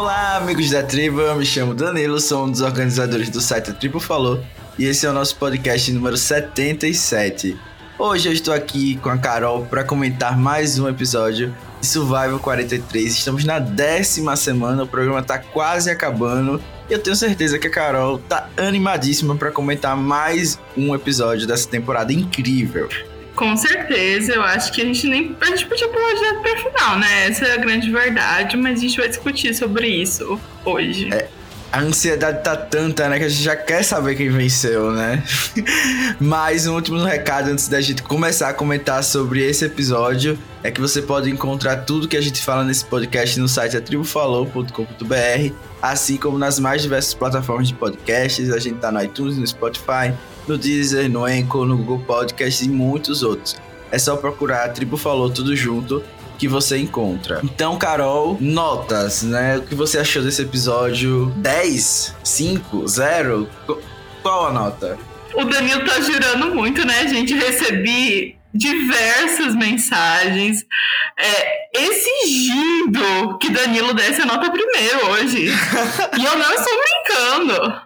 [0.00, 1.20] Olá, amigos da tribo.
[1.20, 4.42] Eu me chamo Danilo, sou um dos organizadores do site Tribo Falou
[4.78, 7.54] e esse é o nosso podcast número 77.
[7.98, 13.12] Hoje eu estou aqui com a Carol para comentar mais um episódio de Survival 43.
[13.12, 16.62] Estamos na décima semana, o programa está quase acabando.
[16.88, 21.68] E eu tenho certeza que a Carol tá animadíssima para comentar mais um episódio dessa
[21.68, 22.88] temporada incrível.
[23.40, 25.34] Com certeza, eu acho que a gente nem.
[25.40, 27.26] A gente podia pular direto pra final, né?
[27.26, 31.08] Essa é a grande verdade, mas a gente vai discutir sobre isso hoje.
[31.10, 31.26] É,
[31.72, 35.22] a ansiedade tá tanta, né, que a gente já quer saber quem venceu, né?
[36.18, 40.80] Mas um último recado antes da gente começar a comentar sobre esse episódio é que
[40.80, 46.38] você pode encontrar tudo que a gente fala nesse podcast no site atribufalou.com.br, assim como
[46.38, 48.50] nas mais diversas plataformas de podcasts.
[48.50, 50.12] A gente tá no iTunes, no Spotify,
[50.48, 53.56] no Deezer, no Anchor, no Google Podcasts e muitos outros.
[53.92, 56.02] É só procurar a Tribo Falou tudo junto
[56.40, 57.38] que você encontra.
[57.44, 59.58] Então, Carol, notas, né?
[59.58, 61.26] O que você achou desse episódio?
[61.36, 62.16] 10?
[62.24, 62.88] 5?
[62.88, 63.46] 0?
[64.22, 64.98] Qual a nota?
[65.34, 67.34] O Danilo tá girando muito, né, gente?
[67.34, 70.64] Recebi diversas mensagens
[71.18, 75.44] é, exigindo que Danilo desse a nota primeiro hoje.
[76.18, 77.82] e eu não estou brincando.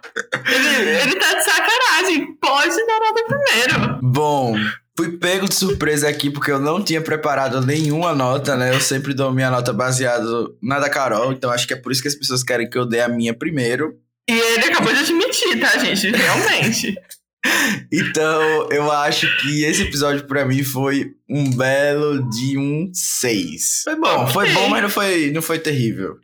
[0.47, 2.33] Ele, ele tá de sacanagem.
[2.41, 3.99] Pode dar nota primeiro.
[4.01, 4.55] Bom,
[4.97, 8.73] Fui pego de surpresa aqui porque eu não tinha preparado nenhuma nota, né?
[8.73, 10.25] Eu sempre dou minha nota baseada
[10.61, 12.85] na da Carol, então acho que é por isso que as pessoas querem que eu
[12.85, 13.99] dê a minha primeiro.
[14.29, 16.09] E ele acabou de admitir, tá, gente?
[16.09, 16.95] Realmente.
[17.91, 23.81] então, eu acho que esse episódio para mim foi um belo de um 6.
[23.83, 26.17] Foi bom, foi bom, mas não foi, não foi terrível.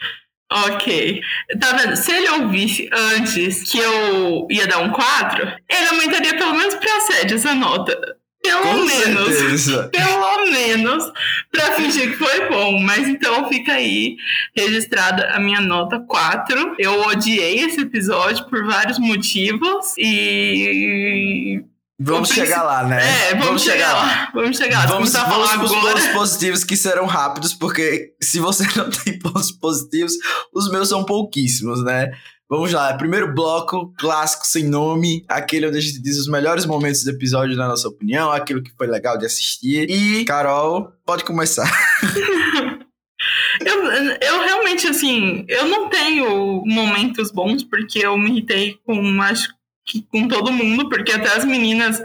[0.52, 1.22] Ok.
[1.60, 1.96] Tá vendo?
[1.96, 7.00] Se ele ouvisse antes que eu ia dar um 4, ele aumentaria pelo menos pra
[7.02, 7.98] 7 essa nota.
[8.42, 9.36] Pelo Com menos.
[9.36, 9.90] Certeza.
[9.94, 11.12] Pelo menos.
[11.52, 12.80] Pra fingir que foi bom.
[12.80, 14.16] Mas então fica aí
[14.56, 16.76] registrada a minha nota 4.
[16.80, 19.94] Eu odiei esse episódio por vários motivos.
[19.98, 21.64] E.
[22.04, 23.00] Vamos chegar lá, né?
[23.00, 24.32] É, vamos, vamos chegar, chegar, lá.
[24.34, 24.88] Vamos chegar.
[24.88, 29.52] Vamos, vamos para os pontos positivos que serão rápidos, porque se você não tem pontos
[29.52, 30.14] positivos,
[30.52, 32.12] os meus são pouquíssimos, né?
[32.52, 37.02] Vamos lá, primeiro bloco, clássico sem nome, aquele onde a gente diz os melhores momentos
[37.02, 39.90] do episódio, na nossa opinião, aquilo que foi legal de assistir.
[39.90, 41.72] E, Carol, pode começar.
[43.66, 43.86] eu,
[44.22, 49.48] eu realmente, assim, eu não tenho momentos bons, porque eu me irritei com, acho
[49.86, 52.04] que com todo mundo, porque até as meninas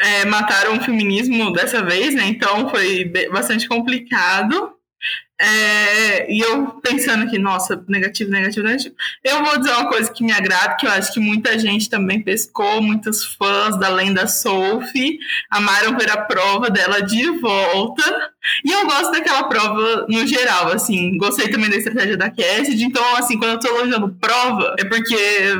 [0.00, 2.28] é, mataram o feminismo dessa vez, né?
[2.28, 4.77] Então foi bastante complicado.
[5.40, 8.94] É, e eu pensando aqui, nossa, negativo, negativo, negativo.
[9.22, 12.20] Eu vou dizer uma coisa que me agrada, que eu acho que muita gente também
[12.20, 15.18] pescou, muitos fãs da lenda Sophie
[15.48, 18.32] amaram ver a prova dela de volta.
[18.64, 21.16] E eu gosto daquela prova no geral, assim.
[21.16, 22.82] Gostei também da estratégia da Cassidy.
[22.82, 25.16] Então, assim, quando eu tô elogiando prova, é porque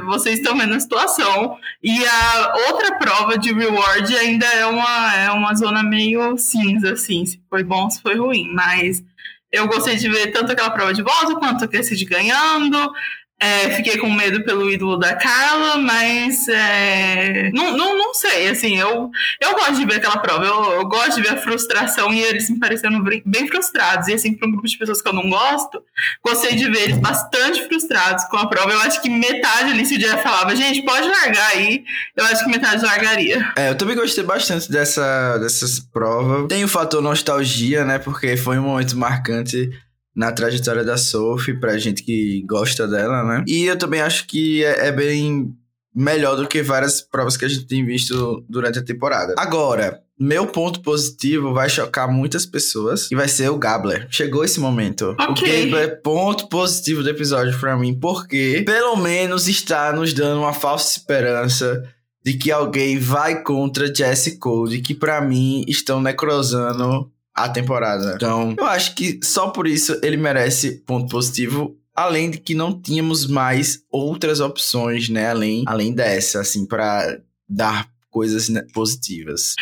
[0.07, 1.57] vocês estão vendo a situação.
[1.83, 7.25] E a outra prova de reward ainda é uma, é uma zona meio cinza, assim.
[7.27, 8.51] Se foi bom, se foi ruim.
[8.53, 9.05] Mas
[9.51, 12.93] eu gostei de ver tanto aquela prova de volta quanto a Cassidy ganhando.
[13.41, 18.77] É, fiquei com medo pelo ídolo da Carla, mas é, não, não, não sei, assim,
[18.77, 19.11] eu,
[19.41, 22.51] eu gosto de ver aquela prova, eu, eu gosto de ver a frustração e eles
[22.51, 24.09] me parecendo bem frustrados.
[24.09, 25.81] E assim, para um grupo de pessoas que eu não gosto,
[26.25, 28.73] gostei de ver eles bastante frustrados com a prova.
[28.73, 31.85] Eu acho que metade ali, se o dia falava, gente, pode largar aí,
[32.17, 33.53] eu acho que metade largaria.
[33.57, 36.49] É, eu também gostei bastante dessa, dessas provas.
[36.49, 39.71] Tem o fator nostalgia, né, porque foi um momento marcante
[40.19, 43.45] na trajetória da Sophie, pra gente que gosta dela, né?
[43.47, 45.55] E eu também acho que é, é bem
[45.95, 49.37] melhor do que várias provas que a gente tem visto durante a temporada.
[49.39, 54.09] Agora, meu ponto positivo vai chocar muitas pessoas e vai ser o Gabler.
[54.11, 55.15] Chegou esse momento.
[55.31, 55.63] Okay.
[55.63, 60.41] O Gabler é ponto positivo do episódio para mim, porque pelo menos está nos dando
[60.41, 61.81] uma falsa esperança
[62.25, 67.09] de que alguém vai contra Jesse Code, que para mim estão necrosando
[67.45, 68.15] a temporada.
[68.15, 71.77] Então, eu acho que só por isso ele merece ponto positivo.
[71.95, 75.31] Além de que não tínhamos mais outras opções, né?
[75.31, 77.19] Além, além dessa, assim, para
[77.49, 79.55] dar coisas né, positivas.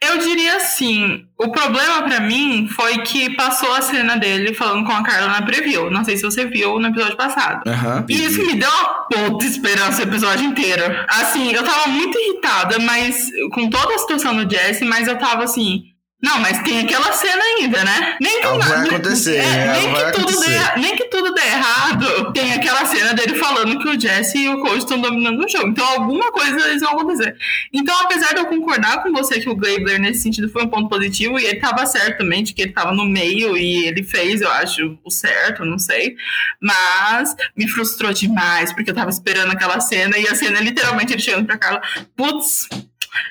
[0.00, 4.92] Eu diria assim, o problema para mim foi que passou a cena dele falando com
[4.92, 5.90] a Carla na preview.
[5.90, 7.68] Não sei se você viu no episódio passado.
[7.68, 10.84] Uhum, e isso me deu uma puta esperança o episódio inteiro.
[11.08, 15.42] Assim, eu tava muito irritada, mas com toda a situação do Jesse, mas eu tava
[15.42, 15.82] assim,
[16.20, 18.16] não, mas tem aquela cena ainda, né?
[18.20, 19.36] Nem que, Algo vai acontecer.
[19.36, 23.14] É, nem, que tudo Dê, nem que tudo dê errado, tem aquela cena.
[23.14, 25.68] dele falando que o Jesse e o Cody estão dominando o jogo.
[25.68, 27.36] Então alguma coisa eles vão acontecer.
[27.72, 30.88] Então, apesar de eu concordar com você que o Gabler nesse sentido foi um ponto
[30.88, 34.40] positivo, e ele estava certo também, de que ele estava no meio e ele fez,
[34.40, 36.16] eu acho, o certo, não sei.
[36.60, 41.22] Mas me frustrou demais, porque eu estava esperando aquela cena e a cena literalmente ele
[41.22, 41.80] chegando pra Carla,
[42.16, 42.68] putz,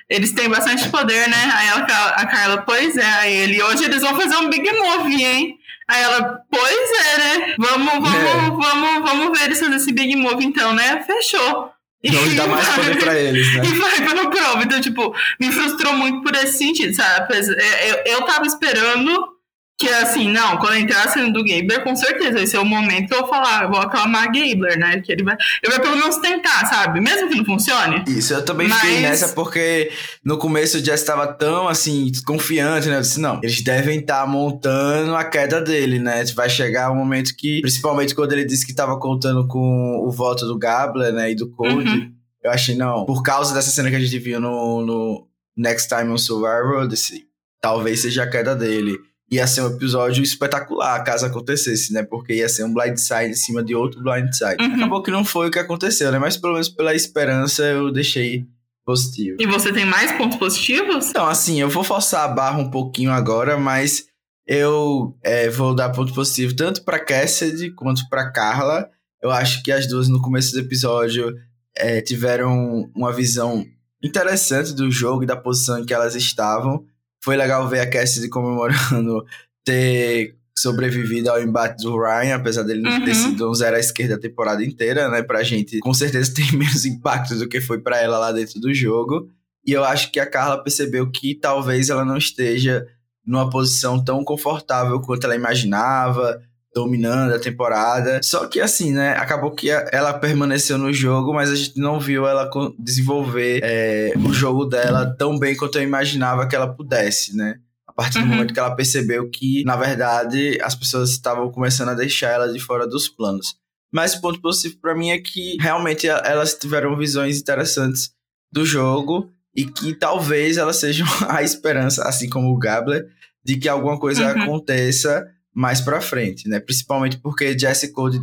[0.10, 1.52] eles têm bastante poder, né?
[1.54, 5.24] Aí ela, a Carla, pois é, aí ele, hoje eles vão fazer um big move,
[5.24, 5.58] hein?
[5.90, 7.56] Aí ela, pois é, né?
[7.58, 8.50] Vamos, vamos, é.
[8.50, 11.04] vamos, vamos ver eles fazer esse big move então, né?
[11.06, 11.72] Fechou.
[12.04, 13.64] Não dá mais poder pra eles, né?
[13.68, 14.64] E vai pela prova.
[14.64, 17.34] Então, tipo, me frustrou muito por esse sentido, sabe?
[17.36, 19.37] Eu, eu tava esperando
[19.78, 23.10] que assim, não, quando entrar a cena do Gabler, com certeza vai ser o momento
[23.10, 25.00] que eu vou falar, eu vou aclamar Gabler, né?
[25.02, 27.00] Que ele vai, ele vai pelo menos tentar, sabe?
[27.00, 28.04] Mesmo que não funcione.
[28.08, 28.80] Isso, eu também Mas...
[28.80, 29.92] fiquei nessa porque
[30.26, 32.98] no começo o Jess estava tão assim, confiante, né?
[32.98, 36.24] Eu disse, não, eles devem estar tá montando a queda dele, né?
[36.34, 40.48] Vai chegar um momento que, principalmente quando ele disse que estava contando com o voto
[40.48, 41.32] do Gabler, né?
[41.32, 42.12] E do Code, uhum.
[42.44, 46.12] eu achei, não, por causa dessa cena que a gente viu no, no Next Time
[46.12, 47.28] on Survivor, eu disse,
[47.62, 48.98] talvez seja a queda dele
[49.30, 52.04] ia ser um episódio espetacular caso acontecesse, né?
[52.04, 54.62] Porque ia ser um blindside em cima de outro blindside.
[54.62, 54.76] Uhum.
[54.76, 56.20] Acabou que não foi o que aconteceu, né?
[56.20, 58.46] Mas pelo menos pela esperança eu deixei
[58.86, 59.38] positivo.
[59.40, 61.10] E você tem mais pontos positivos?
[61.10, 64.06] Então, assim, eu vou forçar a barra um pouquinho agora, mas
[64.48, 68.90] eu é, vou dar ponto positivo tanto para Cassidy quanto para Carla.
[69.22, 71.36] Eu acho que as duas no começo do episódio
[71.76, 73.66] é, tiveram uma visão
[74.02, 76.86] interessante do jogo e da posição em que elas estavam.
[77.24, 79.26] Foi legal ver a Cassidy comemorando
[79.66, 83.06] ter sobrevivido ao embate do Ryan, apesar dele não uhum.
[83.06, 85.22] ter sido um zero à esquerda a temporada inteira, né?
[85.22, 88.74] Pra gente, com certeza, tem menos impacto do que foi para ela lá dentro do
[88.74, 89.30] jogo.
[89.66, 92.88] E eu acho que a Carla percebeu que talvez ela não esteja
[93.26, 96.42] numa posição tão confortável quanto ela imaginava,
[96.78, 98.20] dominando a temporada.
[98.24, 99.14] Só que assim, né?
[99.14, 102.48] Acabou que ela permaneceu no jogo, mas a gente não viu ela
[102.78, 107.56] desenvolver é, o jogo dela tão bem quanto eu imaginava que ela pudesse, né?
[107.88, 108.30] A partir do uhum.
[108.30, 112.60] momento que ela percebeu que, na verdade, as pessoas estavam começando a deixar ela de
[112.60, 113.56] fora dos planos.
[113.92, 118.12] Mas o ponto positivo para mim é que realmente elas tiveram visões interessantes
[118.52, 123.08] do jogo e que talvez elas sejam a esperança, assim como o Gabler,
[123.44, 124.44] de que alguma coisa uhum.
[124.44, 125.26] aconteça
[125.58, 126.60] mais pra frente, né?
[126.60, 128.20] Principalmente porque Jesse Code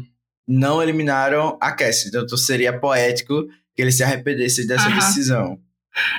[0.46, 2.08] não eliminaram a Cassie.
[2.08, 4.94] Então seria poético que ele se arrependesse dessa uhum.
[4.94, 5.58] decisão.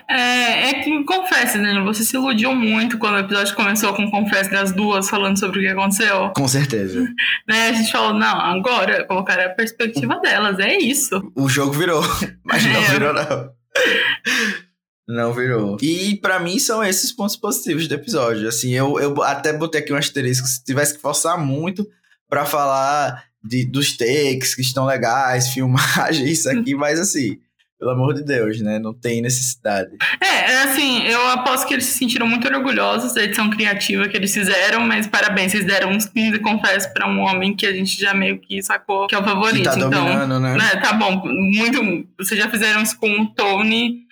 [0.10, 1.82] É, é que confesse, né?
[1.86, 5.62] Você se iludiu muito quando o episódio começou com confesse das duas falando sobre o
[5.62, 6.34] que aconteceu.
[6.36, 7.08] Com certeza.
[7.48, 7.70] Né?
[7.70, 11.32] A gente falou, não, agora colocar a perspectiva delas, é isso.
[11.36, 12.02] O jogo virou,
[12.44, 12.90] mas não é.
[12.90, 13.52] virou, não.
[15.08, 15.78] Não virou.
[15.82, 18.48] E para mim são esses pontos positivos do episódio.
[18.48, 20.48] Assim, eu, eu até botei aqui um asterisco.
[20.48, 21.88] Se tivesse que forçar muito
[22.28, 27.38] para falar de, dos takes que estão legais, filmagem, isso aqui, mas assim,
[27.78, 28.80] pelo amor de Deus, né?
[28.80, 29.92] Não tem necessidade.
[30.20, 34.18] É, é, assim, eu aposto que eles se sentiram muito orgulhosos da edição criativa que
[34.18, 38.02] eles fizeram, mas parabéns, vocês deram uns 15, confesso, pra um homem que a gente
[38.02, 39.70] já meio que sacou que é o favorito.
[39.70, 40.58] Que tá então, dominando, né?
[40.58, 40.76] né?
[40.78, 42.08] Tá bom, muito.
[42.18, 44.05] Vocês já fizeram isso com o Tony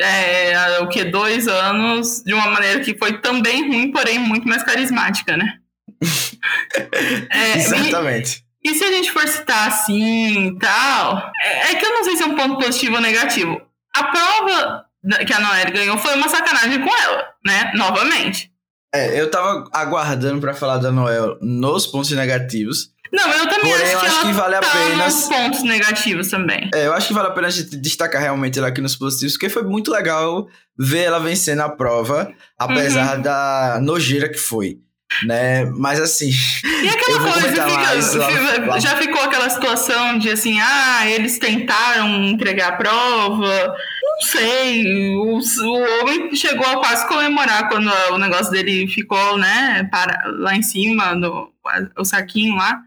[0.00, 4.62] é, o que dois anos de uma maneira que foi também ruim, porém muito mais
[4.62, 5.58] carismática, né?
[7.30, 8.44] é, Exatamente.
[8.62, 12.04] E, e, se a gente for citar assim e tal, é, é, que eu não
[12.04, 13.60] sei se é um ponto positivo ou negativo.
[13.94, 14.84] A prova
[15.26, 17.72] que a Noelle ganhou foi uma sacanagem com ela, né?
[17.74, 18.50] Novamente.
[18.94, 22.90] É, eu tava aguardando para falar da Noel nos pontos negativos.
[23.12, 25.04] Não, eu também Porém, acho, eu acho que, que vale a tá pena.
[25.04, 26.70] Nos pontos negativos também.
[26.74, 29.34] É, eu acho que vale a pena a gente destacar realmente ela aqui nos positivos,
[29.34, 30.48] porque foi muito legal
[30.78, 33.22] ver ela vencendo a prova, apesar uhum.
[33.22, 34.78] da nojeira que foi.
[35.24, 35.64] Né?
[35.66, 36.30] Mas assim.
[36.64, 42.24] E aquela coisa, fica, mais, fica, já ficou aquela situação de assim, ah, eles tentaram
[42.24, 43.76] entregar a prova.
[44.16, 45.14] Não sei.
[45.16, 50.56] O, o homem chegou a quase comemorar quando o negócio dele ficou, né, para, lá
[50.56, 51.52] em cima, do,
[51.96, 52.80] o saquinho lá.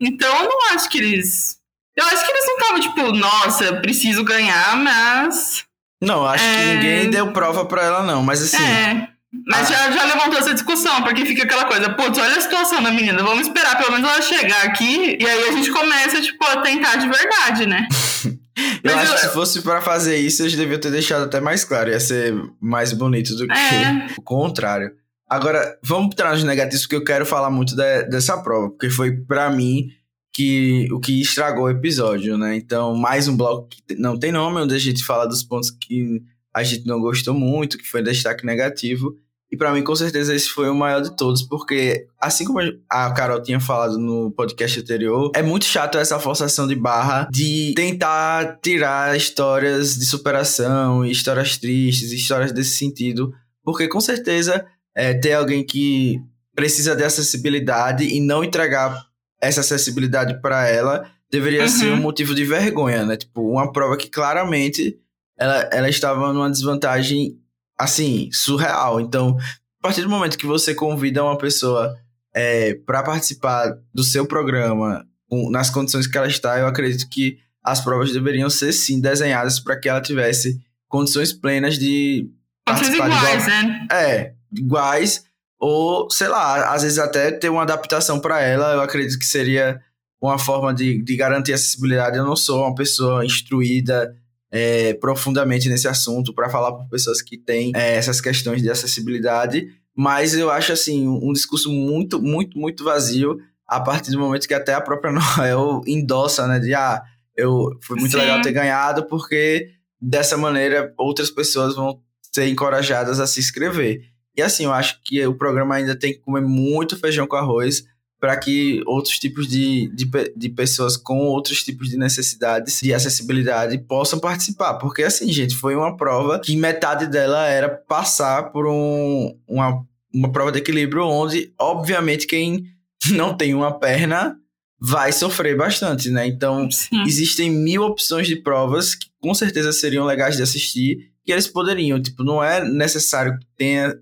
[0.00, 1.58] Então eu não acho que eles.
[1.94, 5.64] Eu acho que eles não estavam tipo, nossa, preciso ganhar, mas.
[6.02, 6.54] Não, acho é...
[6.54, 8.22] que ninguém deu prova pra ela, não.
[8.22, 8.62] Mas assim.
[8.62, 9.08] É.
[9.46, 9.74] Mas ah.
[9.74, 13.22] já, já levantou essa discussão, porque fica aquela coisa, putz, olha a situação da menina,
[13.22, 16.96] vamos esperar pelo menos ela chegar aqui, e aí a gente começa, tipo, a tentar
[16.96, 17.86] de verdade, né?
[18.82, 19.14] eu acho eu...
[19.14, 22.34] que se fosse para fazer isso, eles deviam ter deixado até mais claro, ia ser
[22.60, 24.06] mais bonito do que é.
[24.18, 24.92] o contrário.
[25.28, 29.16] Agora, vamos entrar nos negativos, porque eu quero falar muito de, dessa prova, porque foi
[29.16, 29.88] para mim
[30.32, 32.56] que o que estragou o episódio, né?
[32.56, 36.22] Então, mais um bloco que não tem nome, onde a gente fala dos pontos que
[36.54, 39.16] a gente não gostou muito, que foi destaque negativo.
[39.52, 43.10] E para mim, com certeza, esse foi o maior de todos, porque, assim como a
[43.12, 48.60] Carol tinha falado no podcast anterior, é muito chato essa forçação de barra de tentar
[48.62, 54.64] tirar histórias de superação, histórias tristes, histórias desse sentido, porque com certeza
[54.94, 56.20] é, ter alguém que
[56.54, 59.04] precisa de acessibilidade e não entregar
[59.40, 61.68] essa acessibilidade para ela deveria uhum.
[61.68, 63.16] ser um motivo de vergonha, né?
[63.16, 64.98] Tipo, uma prova que claramente
[65.38, 67.38] ela, ela estava numa desvantagem
[67.80, 69.00] assim, surreal.
[69.00, 71.96] Então, a partir do momento que você convida uma pessoa
[72.34, 77.38] é, para participar do seu programa, um, nas condições que ela está, eu acredito que
[77.64, 82.30] as provas deveriam ser sim desenhadas para que ela tivesse condições plenas de
[82.64, 83.86] participar iguais, igual, né?
[83.92, 85.24] É, iguais
[85.58, 89.80] ou sei lá, às vezes até ter uma adaptação para ela, eu acredito que seria
[90.20, 92.16] uma forma de, de garantir acessibilidade.
[92.16, 94.14] Eu não sou uma pessoa instruída
[94.50, 99.68] é, profundamente nesse assunto para falar para pessoas que têm é, essas questões de acessibilidade,
[99.94, 104.54] mas eu acho assim um discurso muito, muito, muito vazio a partir do momento que
[104.54, 107.02] até a própria Noel endossa, né, de ah,
[107.36, 108.18] eu foi muito Sim.
[108.18, 112.00] legal ter ganhado porque dessa maneira outras pessoas vão
[112.32, 114.02] ser encorajadas a se inscrever.
[114.36, 117.84] E assim, eu acho que o programa ainda tem que comer muito feijão com arroz
[118.20, 123.78] para que outros tipos de, de, de, pessoas com outros tipos de necessidades de acessibilidade
[123.78, 124.74] possam participar.
[124.74, 130.30] Porque, assim, gente, foi uma prova que metade dela era passar por um, uma, uma
[130.30, 132.66] prova de equilíbrio, onde, obviamente, quem
[133.12, 134.36] não tem uma perna
[134.78, 136.26] vai sofrer bastante, né?
[136.26, 137.02] Então, Sim.
[137.06, 142.00] existem mil opções de provas que com certeza seriam legais de assistir que eles poderiam.
[142.00, 143.94] Tipo, não é necessário que tenha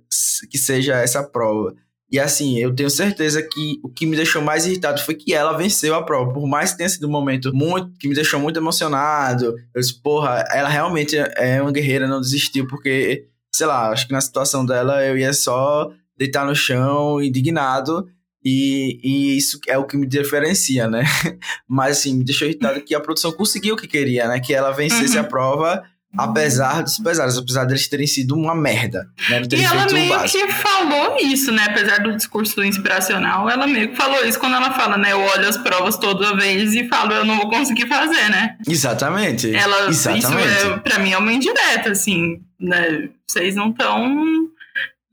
[0.51, 1.75] que seja essa prova.
[2.11, 5.57] E assim, eu tenho certeza que o que me deixou mais irritado foi que ela
[5.57, 6.33] venceu a prova.
[6.33, 9.55] Por mais que tenha sido um momento muito que me deixou muito emocionado.
[9.75, 14.13] Eu disse, porra, ela realmente é uma guerreira, não desistiu, porque, sei lá, acho que
[14.13, 18.09] na situação dela eu ia só deitar no chão, indignado.
[18.43, 21.05] E, e isso é o que me diferencia, né?
[21.69, 24.41] Mas assim, me deixou irritado que a produção conseguiu o que queria, né?
[24.41, 25.25] Que ela vencesse uhum.
[25.25, 25.83] a prova
[26.19, 29.09] apesar dos pesares, apesar deles terem sido uma merda.
[29.31, 29.43] Né?
[29.53, 31.67] E ela meio que falou isso, né?
[31.69, 35.13] Apesar do discurso inspiracional, ela meio que falou isso quando ela fala, né?
[35.13, 38.57] Eu olho as provas toda vez e falo, eu não vou conseguir fazer, né?
[38.69, 39.55] Exatamente.
[39.55, 40.27] Ela, Exatamente.
[40.27, 43.09] Isso é, pra mim é uma indireta, assim, né?
[43.25, 44.49] Vocês não estão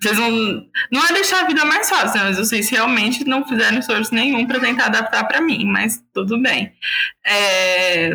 [0.06, 0.66] vocês não.
[0.92, 2.26] Não é deixar a vida mais fácil, né?
[2.28, 6.72] mas vocês realmente não fizeram esforço nenhum para tentar adaptar para mim, mas tudo bem.
[7.26, 8.12] É,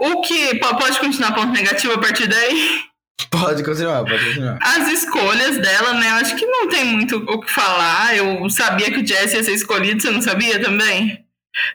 [0.00, 0.54] o que.
[0.56, 2.80] Pode continuar ponto negativo a partir daí?
[3.30, 4.58] Pode continuar, pode continuar.
[4.60, 6.10] As escolhas dela, né?
[6.10, 8.16] Eu acho que não tem muito o que falar.
[8.16, 11.24] Eu sabia que o Jesse ia ser escolhido, você não sabia também?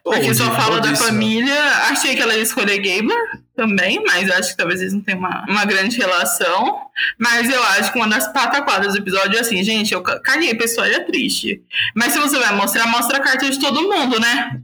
[0.03, 1.59] Porque só fala da família.
[1.89, 3.17] Achei que ela ia escolher Gabler
[3.61, 6.81] também, mas acho que talvez eles não tenham uma, uma grande relação.
[7.19, 10.65] Mas eu acho que uma das pataquadas do episódio é assim, gente, eu caguei pra
[10.65, 11.61] história triste.
[11.95, 14.59] Mas se você vai mostrar, mostra a carta de todo mundo, né?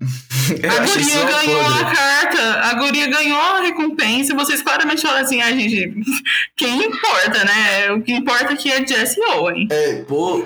[0.53, 1.81] A guria ganhou podre.
[1.81, 5.93] a carta, a guria ganhou a recompensa, e vocês claramente falam assim, ah, gente,
[6.55, 7.91] quem importa, né?
[7.91, 9.67] O que importa aqui é Jesse Owen.
[9.71, 10.43] É, pô,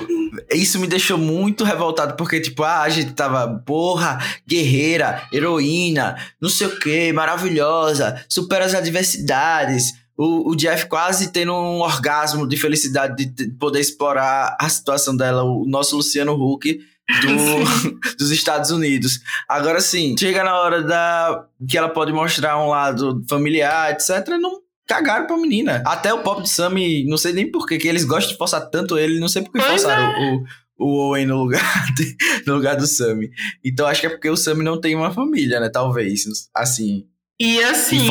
[0.52, 6.50] isso me deixou muito revoltado, porque, tipo, ah, a gente tava, porra, guerreira, heroína, não
[6.50, 9.94] sei o que, maravilhosa, supera as adversidades.
[10.18, 15.44] O, o, Jeff quase tendo um orgasmo de felicidade de poder explorar a situação dela,
[15.44, 16.80] o nosso Luciano Huck
[17.22, 19.20] do, dos Estados Unidos.
[19.48, 24.28] Agora sim, chega na hora da que ela pode mostrar um lado familiar, etc.
[24.40, 25.82] Não cagaram pra menina.
[25.86, 28.98] Até o Pop de Sammy, não sei nem por que eles gostam de forçar tanto
[28.98, 30.34] ele, não sei por que forçaram é.
[30.34, 31.62] o, o Owen no lugar,
[31.96, 32.16] de,
[32.46, 33.30] no lugar do Sammy.
[33.64, 35.70] Então acho que é porque o Sammy não tem uma família, né?
[35.70, 36.26] Talvez.
[36.54, 37.06] Assim.
[37.44, 38.08] E assim,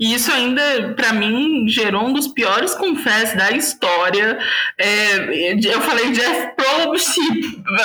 [0.00, 4.38] isso ainda, para mim, gerou um dos piores confessos da história.
[4.78, 7.18] É, eu falei, Jeff Probst,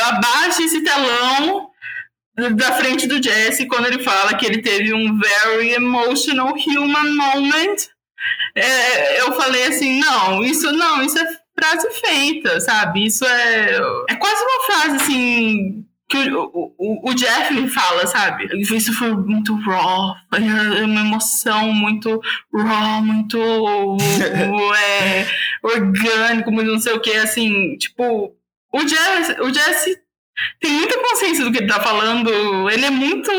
[0.06, 1.72] abaixa esse telão
[2.52, 7.90] da frente do Jesse quando ele fala que ele teve um very emotional human moment.
[8.54, 11.26] É, eu falei assim, não, isso não, isso é
[11.60, 13.08] frase feita, sabe?
[13.08, 18.48] Isso é, é quase uma frase assim que o, o, o Jeff me fala, sabe?
[18.60, 22.22] Isso foi muito raw, é uma emoção muito
[22.54, 23.38] raw, muito
[24.78, 25.28] é,
[25.64, 28.36] orgânico, muito não sei o que, assim, tipo,
[28.72, 30.00] o Jesse, o Jesse
[30.60, 33.32] tem muita consciência do que ele tá falando, ele é muito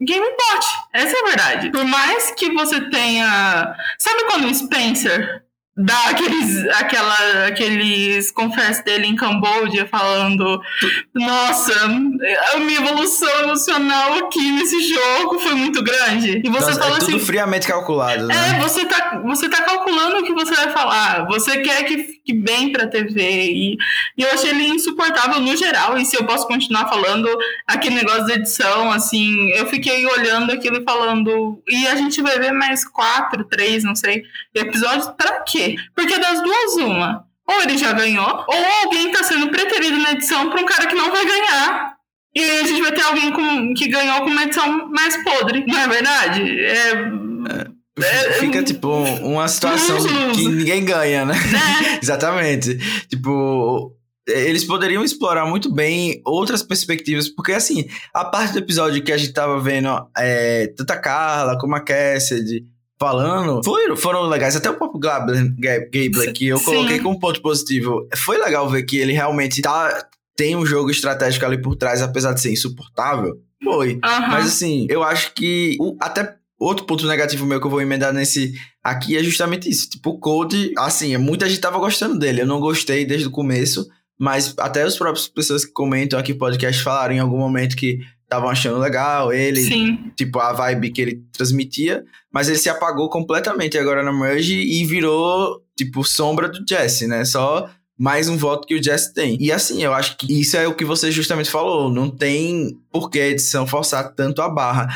[0.00, 1.70] Game Bot, essa é a verdade.
[1.70, 3.74] Por mais que você tenha.
[3.98, 5.43] Sabe quando o Spencer
[5.76, 10.60] dá aqueles, aquela, aqueles confessos dele em Camboja falando
[11.12, 11.72] nossa,
[12.54, 16.42] a minha evolução emocional aqui nesse jogo foi muito grande.
[16.44, 17.26] E você Nossa, fala é tudo assim.
[17.26, 18.34] friamente calculado, né?
[18.34, 21.26] É, você tá, você tá calculando o que você vai falar.
[21.26, 23.20] Você quer que fique bem pra TV.
[23.20, 23.76] E,
[24.16, 25.98] e eu achei ele insuportável no geral.
[25.98, 27.28] E se eu posso continuar falando
[27.66, 31.62] aquele negócio da edição, assim, eu fiquei olhando aquilo e falando.
[31.68, 34.22] E a gente vai ver mais quatro, três, não sei,
[34.54, 35.76] episódios pra quê?
[35.94, 37.24] Porque das duas, uma.
[37.46, 40.94] Ou ele já ganhou, ou alguém tá sendo preterido na edição pra um cara que
[40.94, 41.94] não vai ganhar.
[42.34, 45.64] E aí a gente vai ter alguém com, que ganhou com uma edição mais podre,
[45.66, 46.60] não é verdade?
[46.60, 46.90] É,
[48.00, 49.98] é, Fica, tipo, uma situação
[50.32, 51.34] que ninguém ganha, né?
[51.34, 51.98] né?
[52.02, 52.76] Exatamente.
[53.08, 53.94] Tipo,
[54.26, 59.16] eles poderiam explorar muito bem outras perspectivas, porque assim, a parte do episódio que a
[59.16, 62.64] gente tava vendo, é, tanto a Carla como a Cassidy
[62.98, 64.56] falando, foi, foram legais.
[64.56, 66.64] Até o próprio Gabler, Gabler que eu Sim.
[66.64, 68.06] coloquei como ponto positivo.
[68.16, 72.32] Foi legal ver que ele realmente tá, tem um jogo estratégico ali por trás, apesar
[72.32, 73.34] de ser insuportável.
[73.62, 73.98] Foi.
[74.02, 78.12] Mas assim, eu acho que o- até outro ponto negativo meu que eu vou emendar
[78.12, 79.88] nesse aqui é justamente isso.
[79.88, 82.42] Tipo, o Code, assim, muita gente tava gostando dele.
[82.42, 83.86] Eu não gostei desde o começo,
[84.18, 87.98] mas até as próprias pessoas que comentam aqui no podcast falaram em algum momento que
[88.34, 90.10] estavam achando legal ele, Sim.
[90.16, 94.84] tipo, a vibe que ele transmitia, mas ele se apagou completamente agora na Merge e
[94.84, 97.24] virou, tipo, sombra do Jesse, né?
[97.24, 99.36] Só mais um voto que o Jesse tem.
[99.40, 101.90] E assim, eu acho que isso é o que você justamente falou.
[101.90, 104.88] Não tem por que a edição forçar tanto a barra.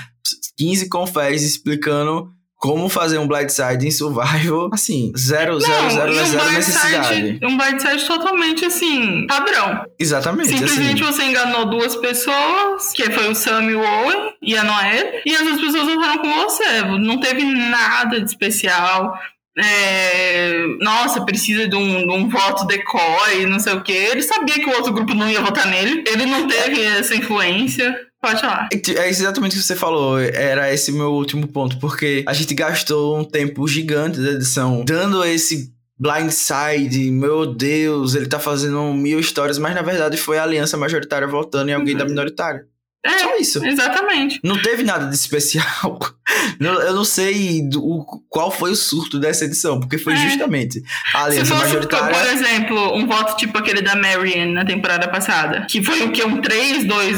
[0.56, 4.68] 15 confés explicando como fazer um blindside em survival.
[4.72, 7.08] Assim, zero, zero, Não, zero, e um zero necessidade.
[7.08, 9.84] blindside, um blindside totalmente assim, padrão.
[9.98, 11.12] Exatamente, Simplesmente assim.
[11.12, 15.34] você enganou duas pessoas, que foi o Sam e o Owen e a Noelle, e
[15.34, 16.82] as duas pessoas votaram com você.
[16.82, 19.16] Não teve nada de especial.
[19.60, 24.08] É, nossa, precisa de um, de um voto decoy, não sei o quê.
[24.12, 26.04] Ele sabia que o outro grupo não ia votar nele.
[26.06, 28.07] Ele não teve essa influência.
[28.20, 28.68] Pode falar.
[28.72, 33.16] É exatamente o que você falou, era esse meu último ponto, porque a gente gastou
[33.18, 39.58] um tempo gigante da edição dando esse blindside, meu Deus, ele tá fazendo mil histórias,
[39.58, 42.64] mas na verdade foi a aliança majoritária votando em alguém da minoritária.
[43.06, 43.64] É, Só isso.
[43.64, 44.40] exatamente.
[44.42, 45.98] Não teve nada de especial.
[46.60, 50.16] Eu não sei do- o- qual foi o surto dessa edição, porque foi É.
[50.16, 50.82] justamente
[51.14, 52.16] a Se aliança fosse, majoritária.
[52.18, 56.24] por exemplo, um voto tipo aquele da Marianne na temporada passada, que foi o que?
[56.24, 57.16] Um 3, 2,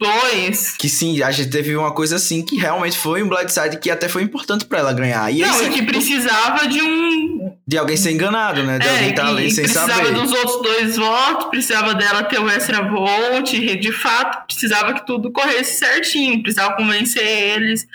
[0.00, 0.76] 2.
[0.78, 4.08] Que sim, a gente teve uma coisa assim que realmente foi um blindside que até
[4.08, 5.30] foi importante pra ela ganhar.
[5.32, 7.52] E Não, e que precisava de um.
[7.66, 8.78] de alguém ser enganado, né?
[8.78, 10.12] De alguém É, estar ali que sem precisava saber.
[10.14, 15.30] dos outros dois votos, precisava dela ter o extra vote, de fato, precisava que tudo
[15.30, 17.86] corresse certinho, precisava convencer eles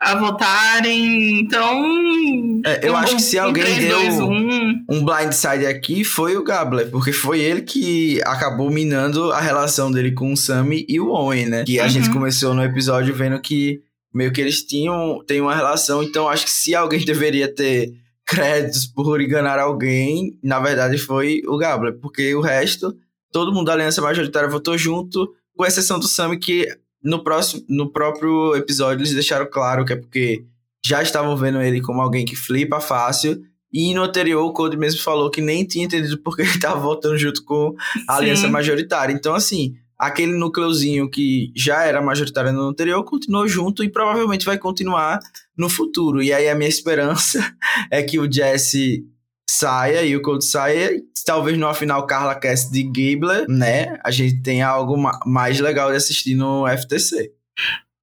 [0.00, 1.40] a votarem.
[1.40, 2.62] Então.
[2.64, 4.84] É, eu um- acho que se um alguém 3, deu 2, 1.
[4.88, 10.12] um blindside aqui foi o Gabler, porque foi ele que acabou minando a relação dele
[10.12, 11.64] com o Sammy e o Owen, né?
[11.64, 11.88] Que a Uhum.
[11.90, 13.80] gente começou no episódio vendo que
[14.12, 17.92] meio que eles tinham têm uma relação, então acho que se alguém deveria ter
[18.26, 22.94] créditos por enganar alguém, na verdade foi o Gabler, porque o resto,
[23.32, 26.66] todo mundo da aliança majoritária votou junto, com exceção do Sammy que
[27.02, 30.44] no próximo no próprio episódio eles deixaram claro que é porque
[30.84, 35.00] já estavam vendo ele como alguém que flipa fácil e no anterior, o Code mesmo
[35.00, 37.74] falou que nem tinha entendido porque ele tava votando junto com
[38.08, 38.52] a aliança Sim.
[38.52, 39.12] majoritária.
[39.12, 44.58] Então, assim, aquele núcleozinho que já era majoritário no anterior continuou junto e provavelmente vai
[44.58, 45.20] continuar
[45.56, 46.22] no futuro.
[46.22, 47.54] E aí a minha esperança
[47.90, 49.04] é que o Jesse
[49.50, 50.90] saia e o Code saia.
[51.26, 53.98] Talvez no final Carla Cass de Gabler, né?
[54.04, 57.30] A gente tenha algo ma- mais legal de assistir no FTC.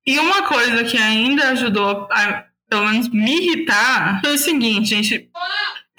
[0.05, 5.29] E uma coisa que ainda ajudou a, pelo menos, me irritar foi o seguinte, gente.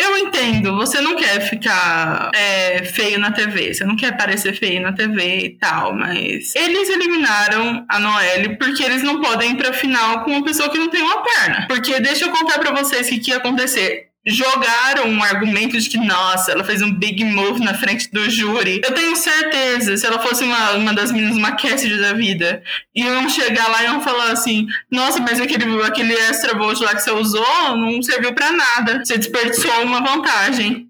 [0.00, 4.80] Eu entendo, você não quer ficar é, feio na TV, você não quer parecer feio
[4.80, 9.72] na TV e tal, mas eles eliminaram a Noelle porque eles não podem ir pra
[9.72, 11.66] final com uma pessoa que não tem uma perna.
[11.66, 14.07] Porque deixa eu contar pra vocês o que, que ia acontecer.
[14.28, 18.80] Jogaram um argumento de que, nossa, ela fez um big move na frente do júri.
[18.84, 22.62] Eu tenho certeza, se ela fosse uma, uma das meninas, uma Cassidy da vida,
[22.94, 27.00] iam chegar lá e iam falar assim: Nossa, mas aquele, aquele extra vote lá que
[27.02, 29.02] você usou não serviu pra nada.
[29.04, 30.88] Você desperdiçou uma vantagem.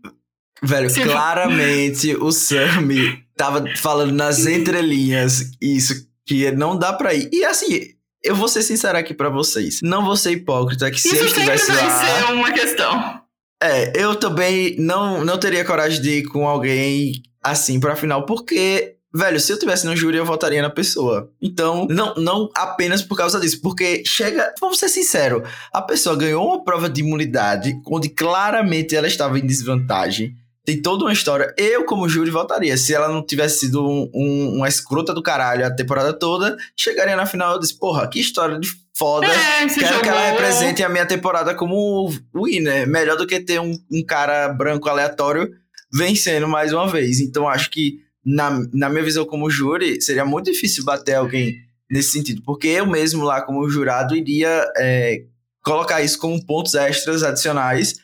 [0.62, 5.94] Velho, Se- claramente o Sammy tava falando nas entrelinhas isso,
[6.26, 7.28] que não dá pra ir.
[7.32, 7.80] E assim,
[8.24, 9.78] eu vou ser sincero aqui pra vocês.
[9.82, 12.00] Não vou ser hipócrita, que se eu Isso sempre estivesse vai lá.
[12.26, 13.20] ser uma questão.
[13.62, 18.98] É, eu também não, não teria coragem de ir com alguém assim pra final, porque
[19.14, 21.30] velho, se eu tivesse no júri, eu votaria na pessoa.
[21.40, 25.42] Então, não, não apenas por causa disso, porque chega, vamos ser sinceros,
[25.72, 30.34] a pessoa ganhou uma prova de imunidade onde claramente ela estava em desvantagem.
[30.64, 31.54] Tem toda uma história.
[31.56, 32.76] Eu, como júri, votaria.
[32.76, 37.16] Se ela não tivesse sido um, um, uma escrota do caralho a temporada toda, chegaria
[37.16, 38.68] na final e disse: Porra, que história de
[38.98, 39.26] foda.
[39.26, 40.02] É, Quero jogou...
[40.02, 42.86] que ela represente a minha temporada como winner.
[42.88, 45.50] Melhor do que ter um, um cara branco aleatório
[45.92, 47.20] vencendo mais uma vez.
[47.20, 51.56] Então, acho que na, na minha visão como júri, seria muito difícil bater alguém
[51.90, 55.22] nesse sentido, porque eu mesmo lá como jurado iria é,
[55.62, 57.94] colocar isso como pontos extras adicionais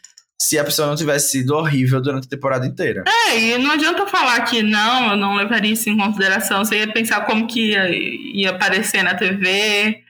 [0.40, 3.04] se a pessoa não tivesse sido horrível durante a temporada inteira.
[3.06, 6.64] É, e não adianta falar que não, eu não levaria isso em consideração.
[6.64, 10.03] Você ia pensar como que ia, ia aparecer na TV,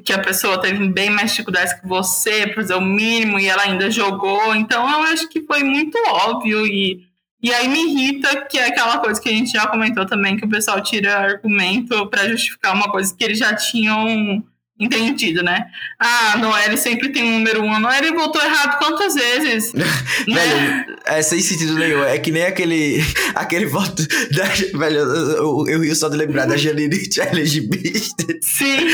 [0.00, 3.62] que a pessoa teve bem mais dificuldades que você para fazer o mínimo e ela
[3.62, 4.54] ainda jogou.
[4.54, 7.10] Então eu acho que foi muito óbvio e
[7.42, 10.44] e aí me irrita que é aquela coisa que a gente já comentou também, que
[10.44, 14.44] o pessoal tira argumento para justificar uma coisa que eles já tinham
[14.84, 15.66] entendido, né?
[15.98, 17.72] Ah, a Noelle sempre tem um número um.
[17.72, 19.72] A Noelle voltou errado quantas vezes?
[19.74, 19.84] né?
[20.28, 22.02] Velho, é sem sentido nenhum.
[22.04, 23.02] É que nem aquele,
[23.34, 24.44] aquele voto da.
[24.78, 28.38] Velho, eu, eu rio só de lembrar da Janine LGBT.
[28.42, 28.88] Sim.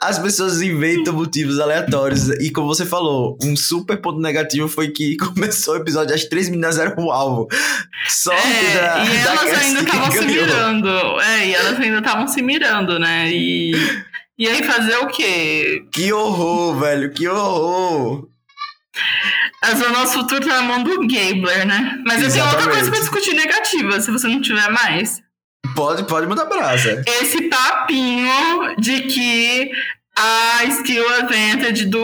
[0.00, 2.28] As pessoas inventam motivos aleatórios.
[2.40, 6.48] E como você falou, um super ponto negativo foi que começou o episódio, as três
[6.48, 7.48] meninas eram o alvo.
[8.08, 9.04] Só é, da.
[9.04, 11.20] E elas ainda estavam se mirando.
[11.20, 13.30] É, e elas ainda estavam se mirando, né?
[13.30, 13.72] E.
[14.40, 15.84] E aí fazer o quê?
[15.92, 18.26] Que horror, velho, que horror!
[19.62, 22.02] Mas o nosso futuro tá na mão do Gabler, né?
[22.06, 25.20] Mas eu tenho outra coisa pra discutir negativa, se você não tiver mais.
[25.76, 27.04] Pode, pode mudar brasa.
[27.20, 28.30] Esse papinho
[28.78, 29.70] de que
[30.16, 32.00] a skill advantage do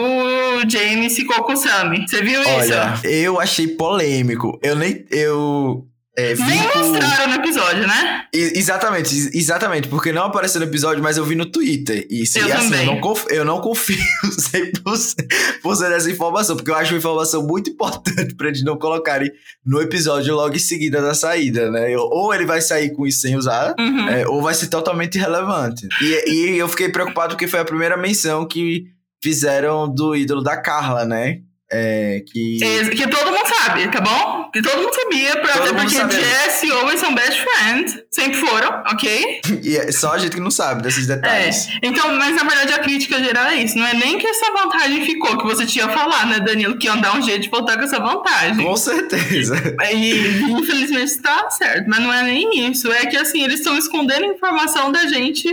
[0.69, 2.07] James ficou com o Sammy.
[2.07, 2.73] Você viu Olha, isso?
[2.73, 4.59] Olha, eu achei polêmico.
[4.61, 5.03] Eu nem.
[5.09, 8.25] Eu é, Nem mostraram no episódio, né?
[8.33, 12.07] exatamente, exatamente, porque não apareceu no episódio, mas eu vi no Twitter.
[12.09, 12.87] Isso, eu e assim, também.
[12.87, 17.69] eu não, confio, eu não confio 100% nessa informação, porque eu acho uma informação muito
[17.69, 19.31] importante pra eles não colocarem
[19.63, 21.95] no episódio logo em seguida da saída, né?
[21.95, 24.09] Ou ele vai sair com isso sem usar, uhum.
[24.09, 25.87] é, ou vai ser totalmente irrelevante.
[26.01, 28.85] E, e eu fiquei preocupado porque foi a primeira menção que
[29.21, 31.41] fizeram do ídolo da Carla, né?
[31.69, 32.59] É, que...
[32.95, 34.49] que todo mundo sabe, tá bom?
[34.51, 38.37] Que todo mundo sabia, pra, todo até porque Jess e Owen são best friends, sempre
[38.39, 39.41] foram, ok?
[39.63, 41.67] e é só a gente que não sabe desses detalhes.
[41.67, 41.79] É.
[41.83, 45.05] Então, mas na verdade a crítica geral é isso, não é nem que essa vantagem
[45.05, 47.83] ficou, que você tinha falado, né, Danilo, que iam dar um jeito de voltar com
[47.83, 48.65] essa vantagem.
[48.65, 49.55] Com certeza.
[49.91, 54.25] E infelizmente está certo, mas não é nem isso, é que assim, eles estão escondendo
[54.25, 55.49] informação da gente,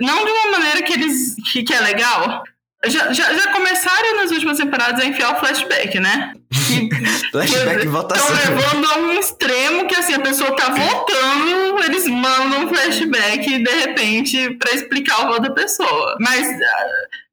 [0.00, 2.42] não de uma maneira que eles que, que é legal,
[2.84, 6.34] já, já, já, começaram nas últimas temporadas a enfiar o flashback, né?
[7.32, 8.34] flashback e votação.
[8.34, 13.58] Estão levando a um extremo que assim, a pessoa tá votando, eles mandam um flashback
[13.58, 16.16] de repente para explicar o voto da pessoa.
[16.20, 16.46] Mas.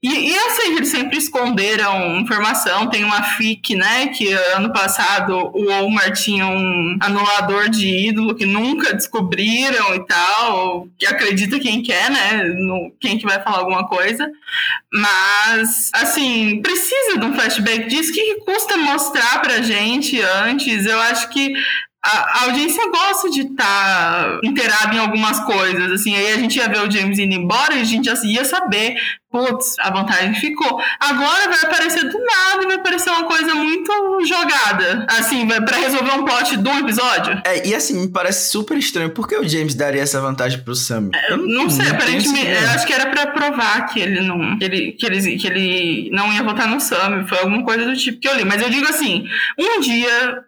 [0.03, 2.89] E, e assim, eles sempre esconderam informação.
[2.89, 4.07] Tem uma FIC, né?
[4.07, 10.89] Que ano passado o Omar tinha um anulador de ídolo que nunca descobriram e tal.
[10.99, 12.43] Que acredita quem quer, né?
[12.57, 14.29] No, quem que vai falar alguma coisa.
[14.91, 18.11] Mas, assim, precisa de um flashback disso.
[18.11, 20.85] O que custa mostrar pra gente antes?
[20.85, 21.53] Eu acho que
[22.03, 26.67] a, audiência gosta de estar tá inteirada em algumas coisas, assim, aí a gente ia
[26.67, 28.95] ver o James indo embora e a gente já ia saber,
[29.31, 30.81] putz, a vantagem ficou.
[30.99, 33.91] Agora vai aparecer do nada e vai aparecer uma coisa muito
[34.25, 37.41] jogada, assim, para resolver um plot de um episódio.
[37.45, 40.75] É, e assim, me parece super estranho, por que o James daria essa vantagem pro
[40.75, 41.09] Sam?
[41.13, 44.57] É, eu não, não sei, aparentemente, eu acho que era para provar que ele não,
[44.57, 47.95] que ele, que, ele, que ele não ia votar no Sam, foi alguma coisa do
[47.95, 49.25] tipo que eu li, mas eu digo assim,
[49.57, 50.43] um dia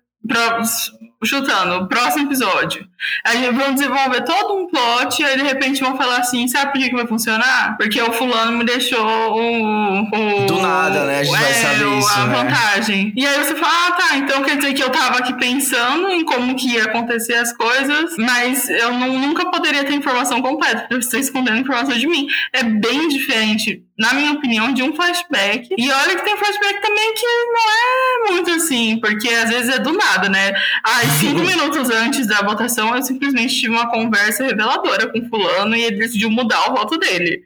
[1.24, 2.88] chutando, próximo episódio.
[3.24, 6.82] Aí vão desenvolver todo um plot, e aí de repente vão falar assim: sabe por
[6.82, 7.76] que, que vai funcionar?
[7.78, 10.02] Porque o fulano me deixou o.
[10.02, 11.20] o Do nada, né?
[11.20, 12.10] A gente é, vai saber isso.
[12.10, 12.36] A né?
[12.36, 13.14] vantagem.
[13.16, 16.24] E aí você fala: ah, tá, então quer dizer que eu tava aqui pensando em
[16.24, 20.96] como que ia acontecer as coisas, mas eu não, nunca poderia ter informação completa, porque
[20.96, 22.28] você está escondendo informação de mim.
[22.54, 25.70] É bem diferente na minha opinião, de um flashback.
[25.78, 29.80] E olha que tem flashback também que não é muito assim, porque às vezes é
[29.80, 30.54] do nada, né?
[30.84, 35.84] Ah, cinco minutos antes da votação, eu simplesmente tive uma conversa reveladora com fulano e
[35.84, 37.42] ele decidiu mudar o voto dele.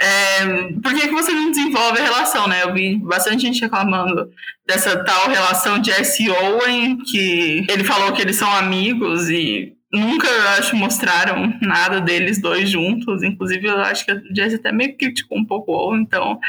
[0.00, 0.44] É,
[0.82, 2.62] por que, que você não desenvolve a relação, né?
[2.64, 4.30] Eu vi bastante gente reclamando
[4.66, 6.28] dessa tal relação de S.
[6.28, 12.40] Owen, que ele falou que eles são amigos e nunca, eu acho, mostraram nada deles
[12.40, 13.22] dois juntos.
[13.22, 16.40] Inclusive, eu acho que a Jess até meio criticou um pouco o Owen, então...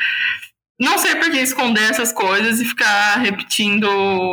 [0.80, 3.88] Não sei por que esconder essas coisas e ficar repetindo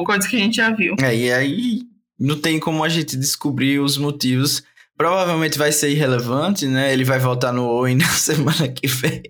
[0.05, 0.97] coisas que a gente já viu.
[1.01, 1.81] É, e aí
[2.21, 4.63] não tem como a gente descobrir os motivos
[5.01, 6.93] provavelmente vai ser irrelevante, né?
[6.93, 9.23] Ele vai voltar no Owen na semana que vem.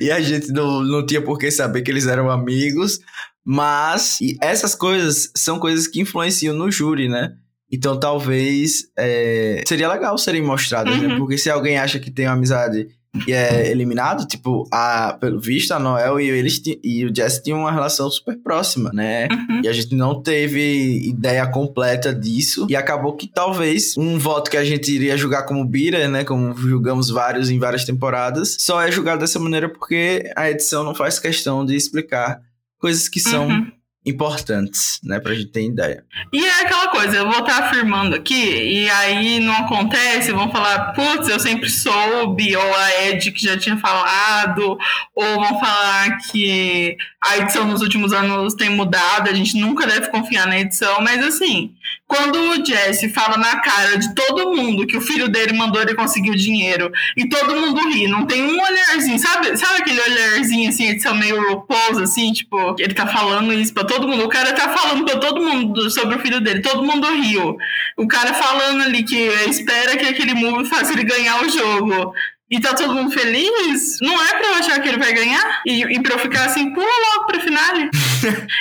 [0.00, 3.00] e a gente não, não tinha por que saber que eles eram amigos.
[3.44, 7.32] Mas essas coisas são coisas que influenciam no júri, né?
[7.68, 11.02] Então talvez é, seria legal serem mostradas, né?
[11.02, 11.12] uhum.
[11.14, 11.18] né?
[11.18, 12.86] Porque se alguém acha que tem uma amizade
[13.26, 17.60] e é eliminado, tipo, a, pelo visto, a Noel e, eles, e o Jesse tinham
[17.60, 19.28] uma relação super próxima, né?
[19.30, 19.62] Uhum.
[19.64, 22.66] E a gente não teve ideia completa disso.
[22.68, 26.24] E acabou que talvez um voto que a gente iria julgar como Bira, né?
[26.24, 30.94] Como julgamos vários em várias temporadas, só é julgado dessa maneira porque a edição não
[30.94, 32.40] faz questão de explicar
[32.78, 33.77] coisas que são uhum
[34.08, 36.04] importantes, né, pra gente ter ideia.
[36.32, 40.92] E é aquela coisa, eu vou estar afirmando aqui, e aí não acontece, vão falar,
[40.92, 44.78] putz, eu sempre soube, ou a Ed que já tinha falado,
[45.14, 50.08] ou vão falar que a edição nos últimos anos tem mudado, a gente nunca deve
[50.08, 51.74] confiar na edição, mas assim,
[52.06, 55.94] quando o Jesse fala na cara de todo mundo que o filho dele mandou ele
[55.94, 60.68] conseguir o dinheiro, e todo mundo ri, não tem um olharzinho, sabe, sabe aquele olharzinho
[60.68, 64.52] assim, edição meio RuPaul's, assim, tipo, ele tá falando isso pra todo mundo, o cara
[64.52, 67.56] tá falando pra todo mundo sobre o filho dele, todo mundo riu.
[67.96, 69.16] O cara falando ali que
[69.48, 72.12] espera que aquele move faça ele ganhar o jogo
[72.50, 75.82] e tá todo mundo feliz, não é pra eu achar que ele vai ganhar e,
[75.82, 77.76] e pra eu ficar assim, pula logo pra final.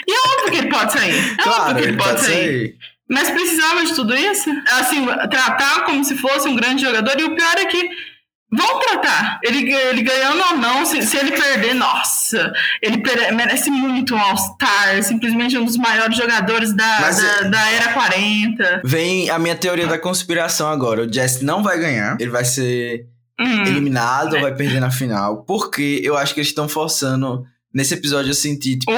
[0.08, 1.32] e é óbvio que ele pode sair.
[1.38, 2.36] É claro, óbvio que ele, ele pode, pode sair.
[2.36, 2.78] sair.
[3.10, 4.50] Mas precisava de tudo isso?
[4.80, 7.17] Assim, tratar como se fosse um grande jogador.
[7.17, 7.89] E o pior é que
[8.50, 9.40] Vão tratar.
[9.44, 12.98] Ele, ele ganhando ou não, se, se ele perder, nossa, ele
[13.34, 18.82] merece muito um All-Star, simplesmente um dos maiores jogadores da, da, é- da, era 40.
[18.86, 21.02] Vem a minha teoria da conspiração agora.
[21.02, 23.06] O Jesse não vai ganhar, ele vai ser
[23.38, 23.64] hum.
[23.64, 25.44] eliminado ou vai perder na final.
[25.44, 27.44] Porque eu acho que eles estão forçando.
[27.74, 28.92] Nesse episódio eu senti, tipo,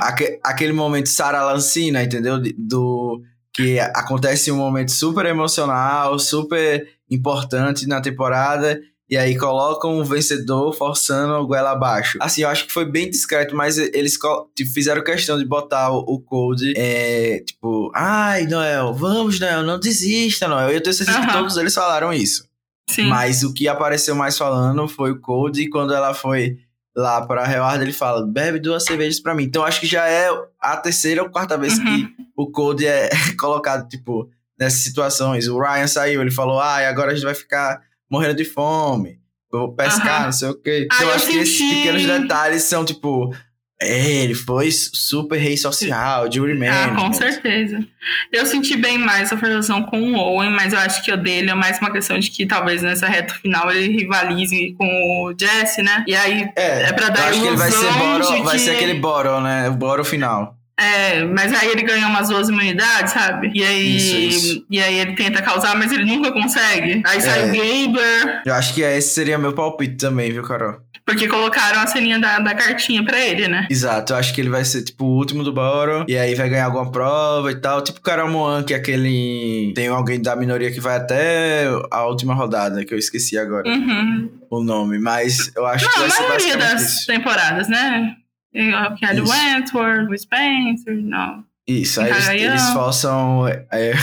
[0.00, 2.40] aque, aquele momento Sarah Lancina, entendeu?
[2.56, 3.20] Do.
[3.52, 8.80] Que acontece um momento super emocional, super importante na temporada
[9.14, 12.18] e aí colocam o vencedor forçando o goela abaixo.
[12.20, 14.18] Assim, eu acho que foi bem discreto, mas eles
[14.56, 20.48] tipo, fizeram questão de botar o, Code, é, tipo, ai, Noel, vamos, Noel, não desista,
[20.48, 20.70] Noel.
[20.70, 21.26] Eu tenho certeza uhum.
[21.28, 22.44] que todos eles falaram isso.
[22.90, 23.04] Sim.
[23.04, 26.58] Mas o que apareceu mais falando foi o Code, e quando ela foi
[26.96, 29.44] lá pra Reward, ele fala, bebe duas cervejas pra mim.
[29.44, 30.28] Então acho que já é
[30.60, 31.84] a terceira ou quarta vez uhum.
[31.84, 35.46] que o Code é colocado, tipo, nessas situações.
[35.46, 39.18] O Ryan saiu, ele falou, ai, agora a gente vai ficar morrendo de fome,
[39.50, 40.24] vou pescar, uhum.
[40.26, 40.86] não sei o quê.
[40.90, 41.32] Ah, eu acho senti...
[41.32, 43.34] que esses pequenos detalhes são tipo.
[43.82, 46.70] É, ele foi super rei social, Jury Man.
[46.70, 47.84] Ah, com certeza.
[48.32, 51.50] Eu senti bem mais a forçação com o Owen, mas eu acho que o dele
[51.50, 55.82] é mais uma questão de que talvez nessa reta final ele rivalize com o Jesse,
[55.82, 56.04] né?
[56.06, 58.42] E aí é, é pra dar eu acho que ele vai ser Boro, que...
[58.42, 59.68] vai ser aquele Boro, né?
[59.68, 60.56] O Boro final.
[60.78, 63.52] É, mas aí ele ganhou umas duas imunidades, sabe?
[63.54, 64.66] E aí, isso, isso.
[64.68, 67.02] e aí ele tenta causar, mas ele nunca consegue.
[67.06, 67.44] Aí sai é.
[67.44, 68.42] o Gaber.
[68.44, 70.80] Eu acho que esse seria meu palpite também, viu, Carol?
[71.06, 73.66] Porque colocaram a ceninha da, da cartinha pra ele, né?
[73.70, 76.06] Exato, eu acho que ele vai ser, tipo, o último do Boro.
[76.08, 77.82] E aí vai ganhar alguma prova e tal.
[77.82, 79.72] Tipo o Carol Moan, que é aquele.
[79.74, 84.30] Tem alguém da minoria que vai até a última rodada, que eu esqueci agora uhum.
[84.50, 84.98] o nome.
[84.98, 87.06] Mas eu acho Não, que vai ser a maioria das isso.
[87.06, 88.16] temporadas, né?
[88.54, 91.44] O Kelly Wentworth, o Spencer, não.
[91.66, 93.94] Isso, aí eles, eles forçam é,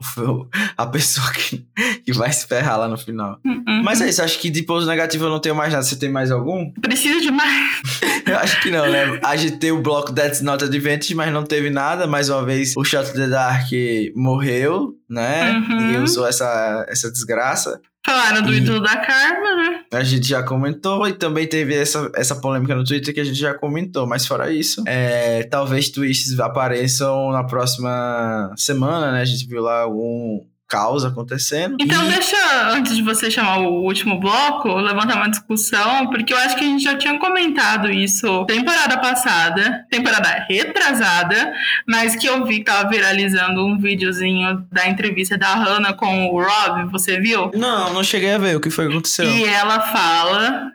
[0.76, 1.66] a pessoa que,
[2.04, 3.40] que vai se ferrar lá no final.
[3.44, 3.82] Uhum.
[3.82, 5.84] Mas é isso, acho que de pouso negativo eu não tenho mais nada.
[5.84, 6.70] Você tem mais algum?
[6.80, 7.82] Precisa de mais.
[8.26, 9.18] eu acho que não, né?
[9.22, 12.06] A gente tem o bloco That's Not Advantage, mas não teve nada.
[12.06, 13.68] Mais uma vez, o Shot the Dark
[14.14, 15.52] morreu, né?
[15.52, 15.76] Uhum.
[15.76, 17.80] Ninguém usou essa, essa desgraça.
[18.08, 19.80] Falaram do ídolo da Karma, né?
[19.92, 23.38] A gente já comentou e também teve essa, essa polêmica no Twitter que a gente
[23.38, 29.20] já comentou, mas fora isso, é, talvez twists apareçam na próxima semana, né?
[29.20, 31.76] A gente viu lá algum caos acontecendo.
[31.80, 32.08] Então, e...
[32.10, 32.36] deixa,
[32.70, 36.66] antes de você chamar o último bloco, levantar uma discussão, porque eu acho que a
[36.68, 41.52] gente já tinha comentado isso temporada passada, temporada retrasada,
[41.86, 46.42] mas que eu vi que tava viralizando um videozinho da entrevista da Hannah com o
[46.42, 47.50] Rob, você viu?
[47.54, 49.24] Não, não cheguei a ver o que foi que aconteceu.
[49.24, 50.70] E ela fala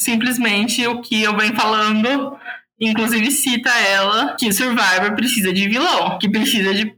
[0.00, 2.36] simplesmente o que eu venho falando
[2.80, 6.92] inclusive cita ela que Survivor precisa de vilão, que precisa de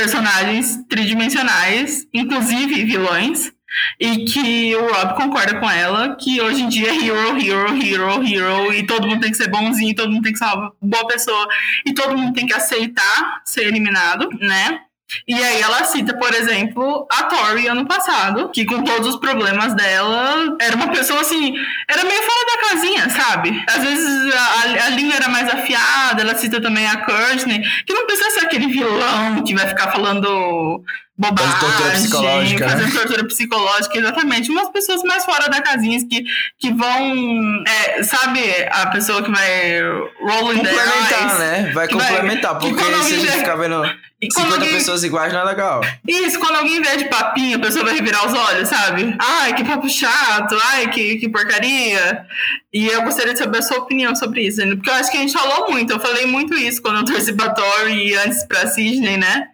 [0.00, 3.52] personagens tridimensionais, inclusive vilões,
[4.00, 8.26] e que o Rob concorda com ela que hoje em dia é hero, hero, hero,
[8.26, 11.06] hero, e todo mundo tem que ser bonzinho, todo mundo tem que ser uma boa
[11.06, 11.46] pessoa,
[11.84, 14.80] e todo mundo tem que aceitar ser eliminado, né?
[15.26, 19.74] E aí ela cita, por exemplo, a Tori ano passado, que com todos os problemas
[19.74, 21.52] dela, era uma pessoa assim,
[21.88, 22.22] era meio
[22.60, 23.64] casinha, sabe?
[23.66, 28.30] Às vezes a, a era mais afiada, ela cita também a Courtney, que não precisa
[28.30, 30.82] ser aquele vilão que vai ficar falando
[31.20, 32.72] bobagem, Fazendo tortura psicológica, né?
[32.72, 34.50] fazendo tortura psicológica, exatamente.
[34.50, 36.24] Umas pessoas mais fora da casinha que,
[36.58, 39.80] que vão, é, sabe, a pessoa que vai
[40.22, 41.38] rolling Complementar, eyes.
[41.38, 41.62] né?
[41.74, 43.84] Vai vai- complementar, que porque se a gente vê- ficar vendo
[44.22, 45.80] E quando 50 alguém- pessoas iguais, não é legal.
[46.06, 49.14] Isso, quando alguém vier de papinho, a pessoa vai revirar os olhos, sabe?
[49.18, 52.24] Ai, que papo chato, ai, que, que porcaria.
[52.72, 54.74] E eu gostaria de saber a sua opinião sobre isso, né?
[54.74, 55.92] porque eu acho que a gente falou muito.
[55.92, 59.48] Eu falei muito isso quando eu torci pra Tori e antes pra Sidney, né?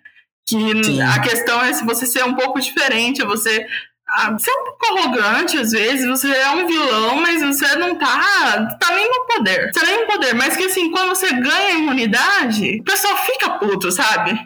[0.46, 1.02] Que Sim.
[1.02, 3.66] a questão é se você ser um pouco diferente, você
[4.08, 8.76] ah, ser um pouco arrogante às vezes, você é um vilão, mas você não tá,
[8.80, 9.72] tá nem no poder.
[9.72, 13.50] Você tá nem no poder, mas que assim, quando você ganha imunidade, o pessoal fica
[13.50, 14.38] puto, sabe?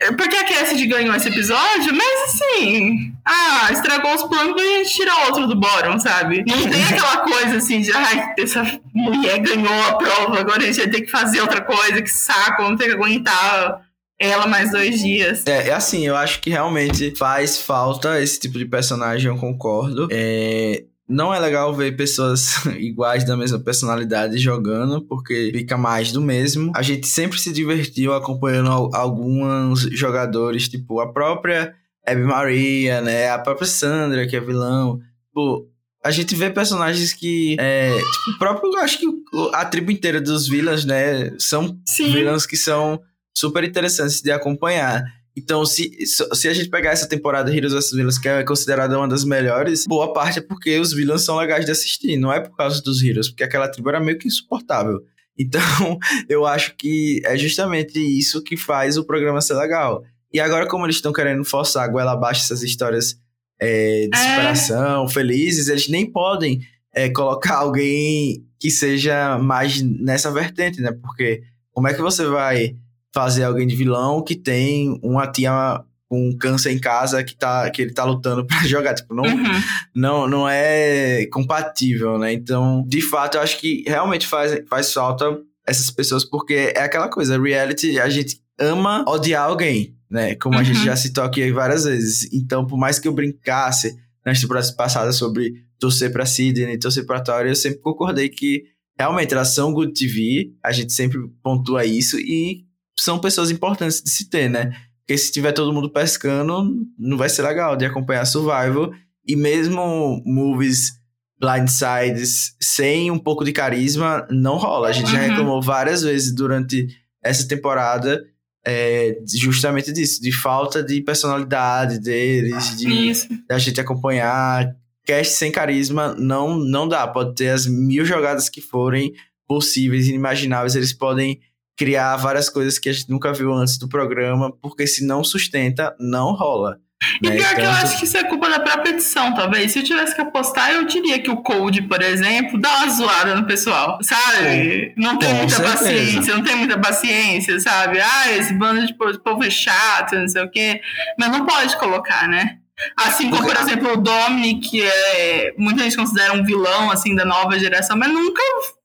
[0.00, 3.12] É Porque a Cassidy ganhou esse episódio, mas assim.
[3.24, 6.44] Ah, estragou os planos pra gente tirar outro do Boron, sabe?
[6.46, 10.78] Não tem aquela coisa assim de, ai, essa mulher ganhou a prova, agora a gente
[10.78, 13.83] vai ter que fazer outra coisa, que saco, vamos ter que aguentar
[14.18, 15.44] ela mais dois dias.
[15.46, 20.08] É, é assim, eu acho que realmente faz falta esse tipo de personagem, eu concordo.
[20.10, 26.20] É, não é legal ver pessoas iguais da mesma personalidade jogando, porque fica mais do
[26.22, 26.72] mesmo.
[26.74, 31.74] A gente sempre se divertiu acompanhando al- alguns jogadores, tipo a própria
[32.06, 33.30] Abby Maria, né?
[33.30, 34.98] A própria Sandra, que é vilão.
[35.32, 35.66] Pô,
[36.04, 37.56] a gente vê personagens que.
[37.58, 38.76] É, tipo, o próprio.
[38.78, 39.06] Acho que
[39.54, 41.32] a tribo inteira dos vilãs, né?
[41.38, 42.12] São Sim.
[42.12, 43.00] vilãs que são
[43.36, 45.04] super interessantes de acompanhar.
[45.36, 49.08] Então, se, se a gente pegar essa temporada Heroes vs Villains, que é considerada uma
[49.08, 52.56] das melhores, boa parte é porque os vilões são legais de assistir, não é por
[52.56, 55.00] causa dos Heroes, porque aquela tribo era meio que insuportável.
[55.36, 60.04] Então, eu acho que é justamente isso que faz o programa ser legal.
[60.32, 63.18] E agora, como eles estão querendo forçar a goela abaixo essas histórias
[63.60, 64.30] é, de É.
[64.30, 66.60] superação, felizes, eles nem podem
[66.94, 70.92] é, colocar alguém que seja mais nessa vertente, né?
[71.02, 71.42] Porque
[71.72, 72.76] como é que você vai
[73.14, 77.80] fazer alguém de vilão que tem uma tia com câncer em casa que, tá, que
[77.82, 78.94] ele tá lutando pra jogar?
[78.94, 79.60] Tipo, não, Uhum.
[79.94, 82.32] não, não é compatível, né?
[82.32, 87.08] Então, de fato, eu acho que realmente faz, faz falta essas pessoas, porque é aquela
[87.08, 90.34] coisa, reality, a gente ama odiar alguém, né?
[90.34, 90.64] Como a Uhum.
[90.64, 92.28] gente já citou aqui várias vezes.
[92.32, 93.94] Então, por mais que eu brincasse
[94.26, 98.62] nas temporadas passadas sobre torcer pra Sidney, torcer pra Tori, eu sempre concordei que
[98.98, 102.64] realmente elas são good TV, a gente sempre pontua isso e
[103.04, 104.72] são pessoas importantes de se ter, né?
[105.00, 106.64] Porque se tiver todo mundo pescando,
[106.98, 108.90] não vai ser legal de acompanhar Survival.
[109.26, 110.92] E mesmo movies
[111.38, 114.88] blindsides sem um pouco de carisma, não rola.
[114.88, 115.28] A gente já Uhum.
[115.28, 116.86] reclamou várias vezes durante
[117.22, 118.22] essa temporada
[118.66, 123.12] é, justamente disso, de falta de personalidade deles, de
[123.46, 124.74] da gente acompanhar.
[125.06, 127.06] Cast sem carisma não, não dá.
[127.06, 129.12] Pode ter as mil jogadas que forem
[129.46, 130.74] possíveis, inimagináveis.
[130.74, 131.40] Eles podem
[131.76, 135.94] criar várias coisas que a gente nunca viu antes do programa, porque se não sustenta,
[135.98, 136.78] não rola.
[137.22, 137.36] E né?
[137.36, 139.72] pior que eu Então, acho que isso é culpa da própria edição, talvez.
[139.72, 143.34] Se eu tivesse que apostar, eu diria que o Code, por exemplo, dá uma zoada
[143.34, 144.94] no pessoal, sabe?
[144.96, 145.72] Não tem muita certeza.
[145.78, 147.98] paciência, não tem muita paciência, sabe?
[148.00, 150.80] Ah, esse bando de po- povo é chato, não sei o quê.
[151.18, 152.58] Mas não pode colocar, né?
[152.96, 157.24] Assim como, por exemplo, o Dominic, que é, muita gente considera um vilão, assim, da
[157.24, 158.42] nova geração, mas nunca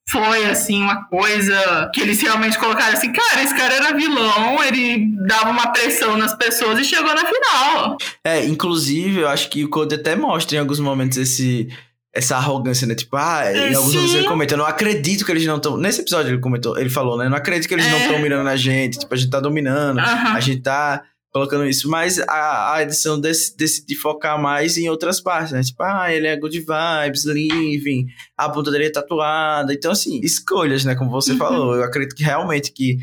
[0.09, 5.07] foi, assim, uma coisa que eles realmente colocaram assim, cara, esse cara era vilão, ele
[5.27, 7.97] dava uma pressão nas pessoas e chegou na final.
[8.23, 11.67] É, inclusive, eu acho que o Code até mostra em alguns momentos esse,
[12.13, 12.95] essa arrogância, né?
[12.95, 13.97] Tipo, ah, em alguns Sim.
[13.97, 15.77] momentos ele comenta, eu não acredito que eles não estão.
[15.77, 17.25] Nesse episódio ele comentou, ele falou, né?
[17.25, 18.01] Eu não acredito que eles não É.
[18.05, 18.97] estão mirando na gente.
[18.99, 21.89] Tipo, a gente tá dominando, a gente tá colocando isso.
[21.89, 25.61] Mas a, a edição dec- decide focar mais em outras partes, né?
[25.61, 29.73] Tipo, ah, ele é good vibes, living, a bunda dele é tatuada.
[29.73, 30.95] Então, assim, escolhas, né?
[30.95, 31.37] Como você Uhum.
[31.37, 31.75] falou.
[31.75, 32.97] Eu acredito que realmente que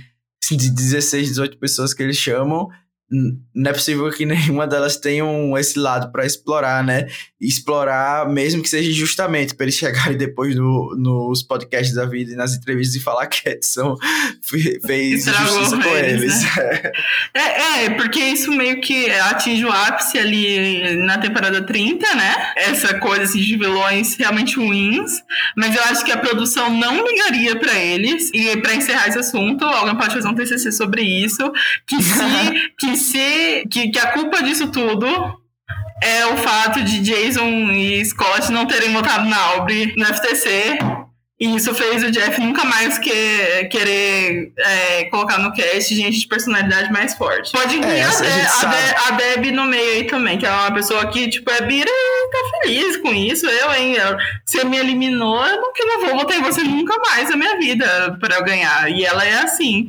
[0.49, 2.69] de 16, 18 pessoas que eles chamam,
[3.11, 7.07] não é possível que nenhuma delas tenha um, esse lado pra explorar, né?
[7.41, 12.37] Explorar, mesmo que seja injustamente, pra eles chegarem depois no, nos podcasts da vida e
[12.37, 13.41] nas entrevistas e falar que
[14.43, 16.93] fe- fez justiça com eles, eles.
[17.35, 22.53] É, é, porque isso meio que atinge o ápice ali na temporada 30, né?
[22.57, 25.23] Essa coisa assim, de vilões realmente ruins.
[25.57, 28.31] Mas eu acho que a produção não ligaria pra eles.
[28.35, 31.53] E pra encerrar esse assunto, alguém pode fazer um TCC sobre isso.
[31.87, 32.71] Que se.
[32.79, 35.07] que, se que, que a culpa disso tudo.
[36.03, 40.79] É o fato de Jason e Scott não terem votado na Aubrey no FTC.
[41.41, 43.11] E isso fez o Jeff nunca mais que,
[43.71, 47.53] querer é, colocar no cast gente de personalidade mais forte.
[47.53, 48.65] Pode incluir É, a, De- a.
[48.71, 51.91] De- a Deb no meio aí também, que é uma pessoa que, tipo, é bira
[51.91, 53.47] e tá feliz com isso.
[53.47, 53.95] Eu, hein?
[53.95, 57.37] Eu- você me eliminou, eu não, que não vou votar em você nunca mais na
[57.37, 58.91] minha vida pra eu ganhar.
[58.91, 59.89] E ela é assim.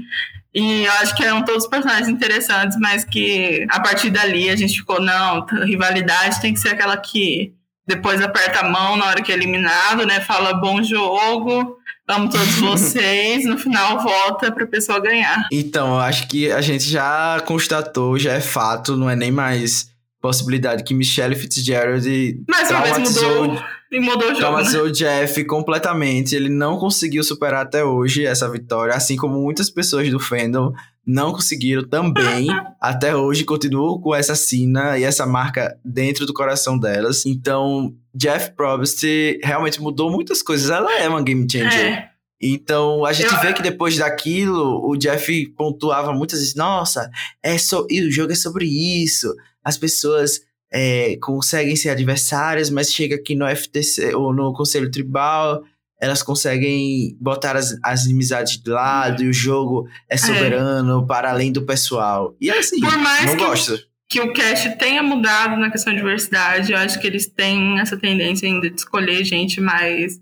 [0.57, 4.79] E eu acho que eram todos personagens interessantes, mas que a partir dali a gente
[4.79, 7.53] ficou, não, rivalidade tem que ser aquela que
[7.85, 10.19] depois aperta a mão na hora que é eliminado, né?
[10.19, 11.77] Fala bom jogo,
[12.07, 15.47] amo todos vocês, no final volta pra pessoa ganhar.
[15.51, 19.91] Então, eu acho que a gente já constatou, já é fato, não é nem mais
[20.19, 24.89] possibilidade que Michelle Fitzgerald Mas traumatizou, mudou, e mudou o jogo, traumatizou né?
[24.89, 26.35] o Jeff completamente.
[26.35, 30.73] Ele não conseguiu superar até hoje essa vitória, assim como muitas pessoas do fandom
[31.05, 32.47] não conseguiram também.
[32.81, 37.25] até hoje continuam com essa sina e essa marca dentro do coração delas.
[37.25, 39.03] Então, Jeff Probst
[39.41, 40.69] realmente mudou muitas coisas.
[40.69, 41.79] Ela é uma game changer.
[41.79, 42.09] É.
[42.41, 47.09] Então, a gente Eu- vê que depois daquilo, o Jeff pontuava muitas vezes, nossa,
[47.41, 47.87] é so...
[47.89, 49.33] e o jogo é sobre isso.
[49.63, 50.41] As pessoas
[50.71, 55.63] é, conseguem ser adversárias, mas chega aqui no FTC ou no Conselho Tribal,
[55.99, 61.51] elas conseguem botar as, as inimizades de lado e o jogo é soberano para além
[61.51, 62.35] do pessoal.
[62.39, 63.79] E é assim, Por mais não que- gosto.
[64.09, 66.71] que o cast tenha mudado na questão de diversidade.
[66.71, 70.19] Eu acho que eles têm essa tendência ainda de escolher gente mais,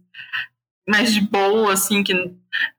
[0.88, 2.14] mais de boa, assim, que.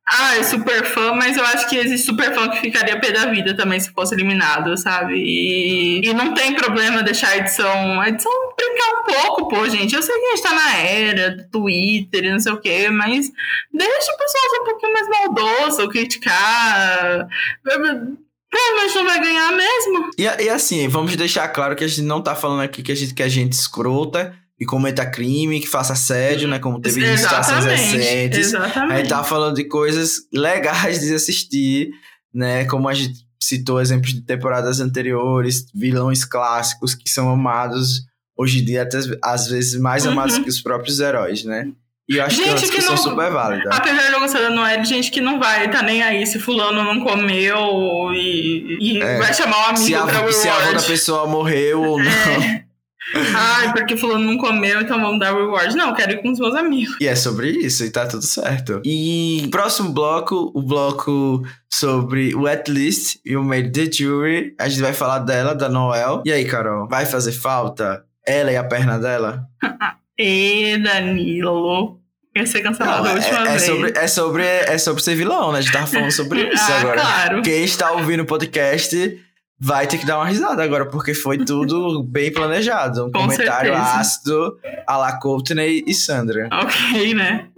[0.09, 3.27] Ah, é super fã, mas eu acho que existe super fã que ficaria pé da
[3.27, 5.17] vida também se fosse eliminado, sabe?
[5.17, 8.01] E, e não tem problema deixar a edição.
[8.01, 9.95] A edição brincar um pouco, pô, gente.
[9.95, 12.89] Eu sei que a gente tá na era do Twitter e não sei o quê,
[12.89, 13.31] mas
[13.75, 17.29] deixa o pessoal ser um pouquinho mais maldoso, criticar.
[17.63, 20.11] Provavelmente não vai ganhar mesmo.
[20.17, 22.97] E, e assim, vamos deixar claro que a gente não tá falando aqui que a
[22.97, 26.59] gente quer gente escrota e cometa crime, que faça assédio, né?
[26.59, 28.55] Como teve situações recentes.
[28.55, 28.99] A Exatamente.
[29.01, 31.91] gente tá falando de coisas legais de assistir,
[32.33, 32.65] né?
[32.65, 38.01] Como a gente citou exemplos de temporadas anteriores, vilões clássicos que são amados
[38.37, 40.13] hoje em dia, até às vezes mais Uhum.
[40.13, 41.69] amados que os próprios heróis, né?
[42.09, 43.69] E eu acho que é uma Gente que discussão não- super válida.
[43.73, 46.83] Apesar de eu gostar da Noelle, gente que não vai, tá nem aí se fulano
[46.85, 49.19] não comeu e, e É.
[49.19, 52.11] vai chamar o amigo Se a, pra se a avó da pessoa morreu ou não.
[52.11, 52.65] É.
[53.15, 55.77] Ai, porque fulano não comeu, então vamos dar reward.
[55.77, 56.97] Não, quero ir com os meus amigos.
[57.01, 58.81] E é sobre isso, e tá tudo certo.
[58.85, 64.55] E próximo bloco, o bloco sobre o At Least e o Made the Jury.
[64.59, 66.23] A gente vai falar dela, da Noel.
[66.25, 69.47] E aí, Carol, vai fazer falta ela e a perna dela?
[70.19, 72.01] E Danilo.
[72.35, 73.63] Ia ser cancelado Não, a última é, é vez.
[73.63, 75.59] sobre, é, sobre, é sobre ser vilão, né?
[75.59, 77.01] A gente tava falando sobre isso ah, agora.
[77.01, 77.43] claro.
[77.43, 79.19] Quem está ouvindo o podcast
[79.59, 83.07] vai ter que dar uma risada agora, porque foi tudo bem planejado.
[83.07, 83.99] Um Com comentário certeza.
[84.01, 86.49] ácido a la Courtney e Sandra.
[86.53, 87.49] Ok, né?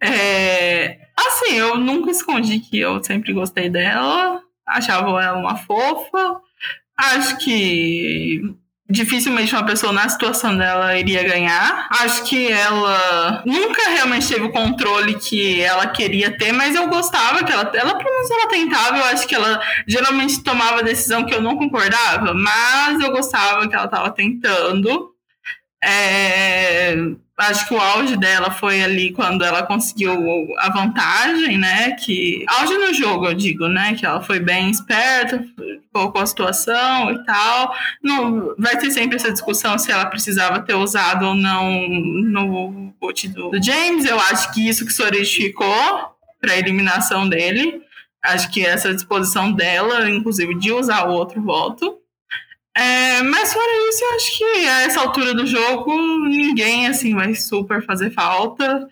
[0.00, 4.40] É, assim, eu nunca escondi que eu sempre gostei dela.
[4.66, 6.40] Achava ela uma fofa.
[6.96, 8.42] Acho que
[8.88, 11.88] dificilmente uma pessoa na situação dela iria ganhar.
[11.90, 17.42] Acho que ela nunca realmente teve o controle que ela queria ter, mas eu gostava
[17.42, 18.98] que ela, ela pelo menos ela tentava.
[18.98, 23.74] Eu acho que ela geralmente tomava decisão que eu não concordava, mas eu gostava que
[23.74, 25.12] ela estava tentando.
[25.82, 26.94] É,
[27.36, 30.12] acho que o auge dela foi ali quando ela conseguiu
[30.58, 31.92] a vantagem, né?
[31.92, 33.94] Que auge no jogo, eu digo, né?
[33.94, 35.44] Que ela foi bem esperta,
[35.92, 37.74] colocou a situação e tal.
[38.02, 43.28] Não, vai ter sempre essa discussão se ela precisava ter usado ou não no boot
[43.28, 44.04] do, do James.
[44.04, 47.82] Eu acho que isso que solidificou para a eliminação dele.
[48.22, 51.98] Acho que essa disposição dela, inclusive, de usar o outro voto.
[52.76, 55.96] É, mas fora isso, eu acho que a essa altura do jogo,
[56.28, 58.88] ninguém assim vai super fazer falta.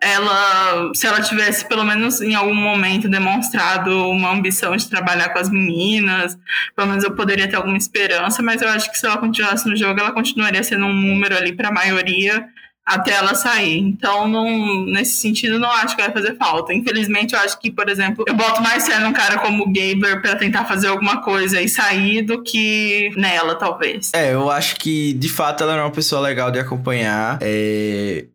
[0.00, 5.38] Ela, se ela tivesse pelo menos em algum momento demonstrado uma ambição de trabalhar com
[5.38, 6.36] as meninas,
[6.74, 9.76] pelo menos eu poderia ter alguma esperança, mas eu acho que se ela continuasse no
[9.76, 12.48] jogo, ela continuaria sendo um número ali para a maioria
[12.84, 13.78] até ela sair.
[13.78, 16.74] Então, não, nesse sentido, não acho que vai fazer falta.
[16.74, 20.20] Infelizmente, eu acho que, por exemplo, eu boto mais fé num cara como o Gaber
[20.20, 24.10] para tentar fazer alguma coisa e sair do que nela, talvez.
[24.14, 27.38] É, eu acho que de fato ela era uma pessoa legal de acompanhar.
[27.40, 28.26] É,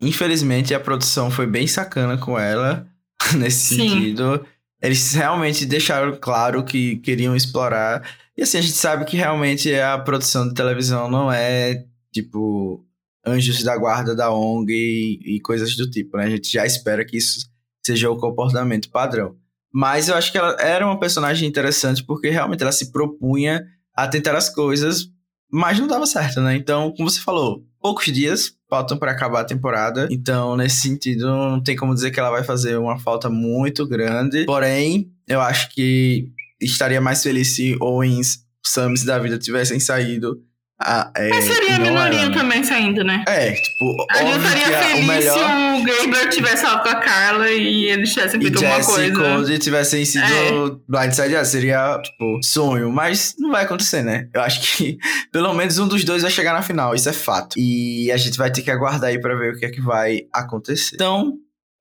[0.00, 2.86] Infelizmente a produção foi bem sacana com ela
[3.36, 3.90] nesse Sim.
[3.90, 4.44] sentido.
[4.80, 8.02] Eles realmente deixaram claro que queriam explorar.
[8.36, 12.82] E assim, a gente sabe que realmente a produção de televisão não é tipo
[13.30, 16.24] anjos da guarda da ONG e, e coisas do tipo, né?
[16.24, 17.48] A gente já espera que isso
[17.84, 19.36] seja o comportamento padrão.
[19.72, 23.64] Mas eu acho que ela era uma personagem interessante porque realmente ela se propunha
[23.94, 25.08] a tentar as coisas,
[25.50, 26.56] mas não dava certo, né?
[26.56, 30.08] Então, como você falou, poucos dias faltam para acabar a temporada.
[30.10, 34.44] Então, nesse sentido, não tem como dizer que ela vai fazer uma falta muito grande.
[34.44, 36.28] Porém, eu acho que
[36.60, 40.40] estaria mais feliz se Owens, Sams da vida tivessem saído
[40.82, 42.34] a, é, Mas seria a minoria era, né?
[42.34, 43.22] também saindo, né?
[43.28, 45.38] É, tipo, A gente estaria feliz melhor...
[45.38, 49.12] se o Gabler tivesse falado com a Carla e eles tivessem feito alguma Jesse e
[49.12, 49.36] coisa.
[49.36, 50.50] Cody tivessem sido É.
[50.88, 52.90] Blindside, ah, seria, tipo, sonho.
[52.90, 54.28] Mas não vai acontecer, né?
[54.32, 54.96] Eu acho que
[55.30, 57.58] pelo menos um dos dois vai chegar na final, isso é fato.
[57.58, 60.22] E a gente vai ter que aguardar aí pra ver o que é que vai
[60.32, 60.94] acontecer.
[60.94, 61.34] Então,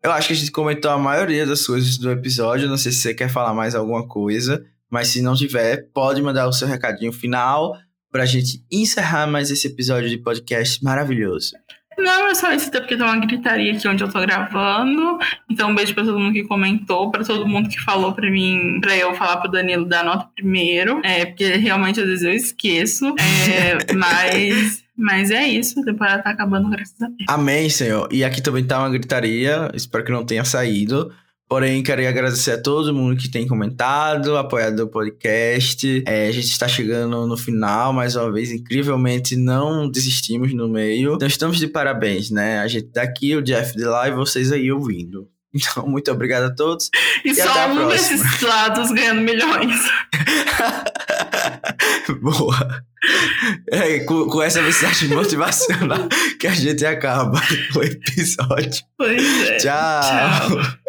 [0.04, 2.68] eu acho que a gente comentou a maioria das coisas do episódio.
[2.68, 4.62] Não sei se você quer falar mais alguma coisa.
[4.92, 7.78] Mas se não tiver, pode mandar o seu recadinho final
[8.12, 11.52] pra gente encerrar mais esse episódio de podcast maravilhoso.
[12.00, 15.20] Não, é só isso, porque tem uma gritaria aqui onde eu tô gravando.
[15.50, 18.80] Então, um beijo pra todo mundo que comentou, pra todo mundo que falou pra mim,
[18.82, 21.02] pra eu falar pro Danilo dar nota primeiro.
[21.04, 23.14] É, porque realmente às vezes eu esqueço.
[23.50, 27.26] É, mas, mas é isso, a temporada tá acabando, graças a Deus.
[27.28, 28.08] Amém, Senhor.
[28.12, 31.12] E aqui também tá uma gritaria, espero que não tenha saído.
[31.50, 36.04] Porém, quero agradecer a todo mundo que tem comentado, apoiado o podcast.
[36.06, 41.16] É, a gente está chegando no final, mais uma vez, incrivelmente não desistimos no meio.
[41.16, 42.60] Então estamos de parabéns, né?
[42.60, 45.28] A gente tá aqui, o Jeff de lá e vocês aí ouvindo.
[45.52, 46.92] Então, muito obrigado a todos.
[47.26, 49.82] E, a só um desses lados ganhando milhões.
[52.22, 52.84] Boa.
[53.72, 56.08] É, com, com essa mensagem motivacional
[56.40, 57.42] que a gente acaba
[57.76, 58.84] o episódio.
[58.96, 59.58] Pois é.
[59.58, 60.02] Tchau.
[60.04, 60.89] Tchau.